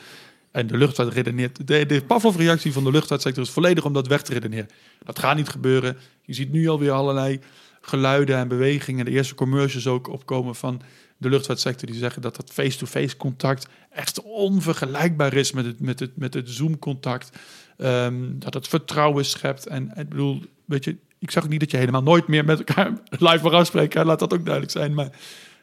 [0.51, 1.67] En de luchtvaart redeneert.
[1.67, 4.69] De, de Pavlov-reactie van de luchtvaartsector is volledig om dat weg te redeneren.
[5.05, 5.97] Dat gaat niet gebeuren.
[6.23, 7.41] Je ziet nu alweer allerlei
[7.81, 9.05] geluiden en bewegingen.
[9.05, 10.83] De eerste commercials ook opkomen van
[11.17, 16.17] de luchtvaartsector die zeggen dat dat face-to-face contact echt onvergelijkbaar is met het, met het,
[16.17, 17.39] met het Zoom-contact.
[17.81, 19.67] Ehm, dat het vertrouwen schept.
[19.67, 22.59] En ik bedoel, weet je, ik zag ook niet dat je helemaal nooit meer met
[22.59, 22.93] elkaar
[23.29, 24.07] live mag afspreken.
[24.07, 24.95] Laat dat ook duidelijk zijn.
[24.95, 25.11] Maar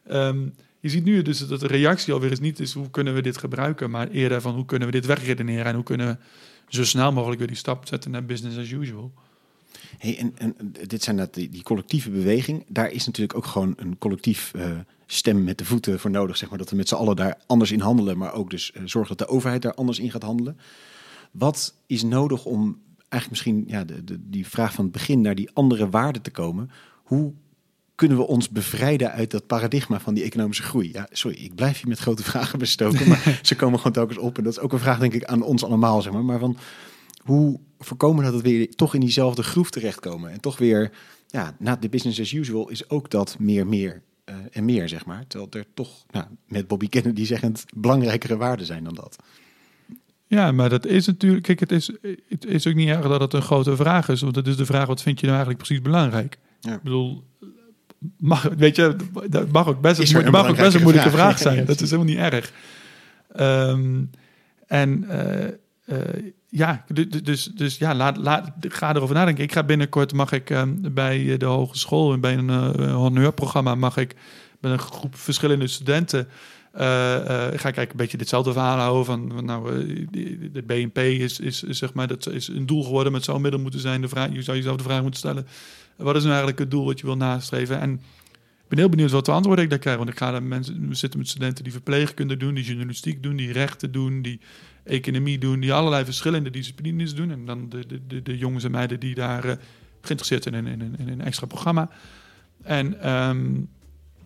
[0.07, 0.39] ehm,
[0.79, 3.37] je ziet nu dus dat de reactie alweer eens niet is hoe kunnen we dit
[3.37, 6.17] gebruiken, maar eerder van hoe kunnen we dit wegredeneren en hoe kunnen we
[6.67, 9.11] zo snel mogelijk weer die stap zetten naar business as usual.
[9.97, 10.55] Hey, en,
[10.87, 12.63] dit zijn dat, die, collectieve beweging.
[12.67, 14.71] Daar is natuurlijk ook gewoon een collectief eh,
[15.05, 16.37] stem met de voeten voor nodig.
[16.37, 18.17] Zeg maar, dat we met z'n allen daar anders in handelen.
[18.17, 20.57] Maar ook dus eh, zorgen dat de overheid daar anders in gaat handelen.
[21.37, 25.35] Wat is nodig om eigenlijk misschien ja, de, de, die vraag van het begin naar
[25.35, 26.69] die andere waarden te komen?
[27.03, 27.33] Hoe
[27.95, 30.91] kunnen we ons bevrijden uit dat paradigma van die economische groei?
[30.91, 34.37] Ja, sorry, ik blijf hier met grote vragen bestoken, maar ze komen gewoon telkens op.
[34.37, 36.25] En dat is ook een vraag, denk ik, aan ons allemaal, zeg maar.
[36.25, 36.57] Maar van
[37.23, 40.31] hoe voorkomen dat we weer toch in diezelfde groef terechtkomen?
[40.31, 40.91] En toch weer,
[41.27, 45.05] ja, na de business as usual is ook dat meer, meer eh, en meer, zeg
[45.05, 45.27] maar.
[45.27, 49.15] Terwijl er toch, nou, met Bobby Kennedy zeggend, belangrijkere waarden zijn dan dat.
[50.27, 51.91] Ja, maar dat is natuurlijk, kijk, het is,
[52.29, 54.65] het is ook niet erg dat het een grote vraag is, want het is de
[54.65, 56.37] vraag, wat vind je nou eigenlijk precies belangrijk?
[56.59, 56.73] Ja.
[56.73, 57.23] Ik bedoel,
[58.17, 58.95] mag, weet je,
[59.29, 61.53] dat mag ook best, een, een mag ook best een moeilijke vraag, vraag?
[61.53, 61.65] zijn.
[61.65, 62.51] Dat is helemaal niet erg.
[63.31, 64.03] Ehm,
[64.67, 65.47] en eh,
[65.85, 69.43] eh, ja, du- du- dus, dus ja, laat, laat, ga erover nadenken.
[69.43, 73.97] Ik ga binnenkort, mag ik ehm, bij de hogeschool en bij een eh, honorprogramma, mag
[73.97, 74.15] ik
[74.59, 76.27] met een groep verschillende studenten
[76.77, 80.07] ga ik eigenlijk een beetje ditzelfde verhaal houden van, nou, uh,
[80.51, 83.79] de BNP is, is, zeg maar, dat is een doel geworden met zo'n middel moeten
[83.79, 84.01] zijn.
[84.01, 85.47] De vraag, je zou jezelf de vraag moeten stellen,
[85.95, 87.79] wat is nou eigenlijk het doel wat je wil nastreven?
[87.79, 87.93] En
[88.67, 90.95] ik ben heel benieuwd wat de antwoorden ik daar krijg, want ik ga mensen, we
[90.95, 94.39] zitten met studenten die verpleegkunde doen, die journalistiek doen, die rechten doen, die
[94.83, 97.31] economie doen, die allerlei verschillende disciplines doen.
[97.31, 99.43] En dan de, de, de, jongens en meiden die daar
[100.01, 101.89] geïnteresseerd zijn in, in, in, in, een extra programma.
[102.63, 103.69] En um,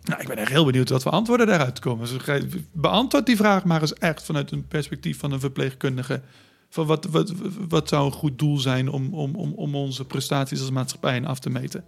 [0.02, 2.08] nou, ik ben echt heel benieuwd wat voor antwoorden daaruit komen.
[2.08, 2.36] Dus
[2.72, 6.20] beantwoord die vraag maar eens echt vanuit een perspectief van een verpleegkundige.
[6.68, 7.32] Van wat, wat,
[7.68, 11.38] wat zou een goed doel zijn om, om, om, om onze prestaties als maatschappij af
[11.38, 11.84] te meten?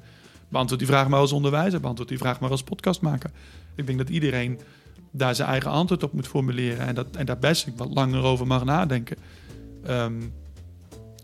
[0.48, 3.30] Beantwoord die vraag maar als onderwijzer, beantwoord die vraag maar als podcastmaker.
[3.74, 4.60] Ik denk dat iedereen
[5.10, 8.46] daar zijn eigen antwoord op moet formuleren en, dat, en daar best wat langer over
[8.46, 9.16] mag nadenken.
[9.88, 10.32] Um,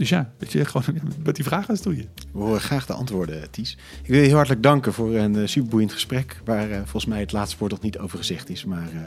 [0.01, 0.85] dus ja, weet je, gewoon
[1.25, 2.05] met die vragen doe je.
[2.33, 3.77] We horen graag de antwoorden, Ties.
[4.03, 6.41] Ik wil je heel hartelijk danken voor een uh, superboeiend gesprek.
[6.45, 8.65] Waar uh, volgens mij het laatste woord nog niet over gezegd is.
[8.65, 9.01] Maar uh,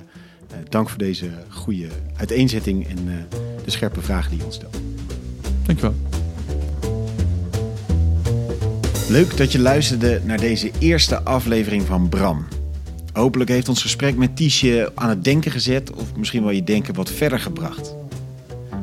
[0.70, 1.88] dank voor deze goede
[2.18, 3.28] uiteenzetting en
[3.66, 4.78] de scherpe vragen die je ons stelt.
[5.66, 5.96] Dankjewel.
[9.10, 12.46] Leuk dat je luisterde naar deze eerste aflevering van Bram.
[13.14, 16.94] Hopelijk heeft ons gesprek met Tiesje aan het denken gezet, of misschien wel je denken
[16.94, 17.93] wat verder gebracht.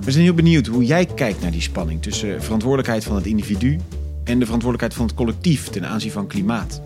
[0.04, 3.78] We zijn heel benieuwd hoe jij kijkt naar die spanning tussen verantwoordelijkheid van het individu
[4.24, 6.80] en de verantwoordelijkheid van het collectief ten aanzien van klimaat.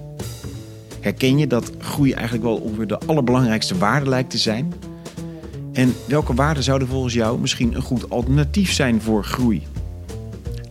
[1.01, 4.73] Herken je dat groei eigenlijk wel ongeveer de allerbelangrijkste waarde lijkt te zijn?
[5.73, 9.63] En welke waarden zouden volgens jou misschien een goed alternatief zijn voor groei?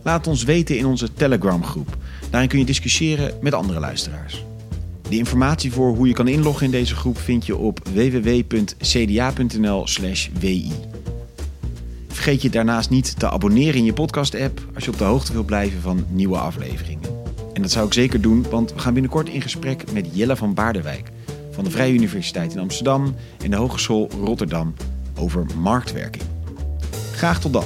[0.02, 1.96] Laat ons weten in onze Telegram groep.
[2.30, 4.44] Daarin kun je discussiëren met andere luisteraars.
[5.08, 8.62] De informatie voor hoe je kan inloggen in deze groep vind je op www.cda.nl/wi.
[12.14, 15.46] Vergeet je daarnaast niet te abonneren in je podcast-app als je op de hoogte wilt
[15.46, 17.10] blijven van nieuwe afleveringen.
[17.52, 20.54] En dat zou ik zeker doen, want we gaan binnenkort in gesprek met Jelle van
[20.54, 21.10] Baardenwijk
[21.50, 24.74] van de Vrije Universiteit in Amsterdam en de Hogeschool Rotterdam
[25.18, 26.24] over marktwerking.
[27.12, 27.64] Graag tot dan.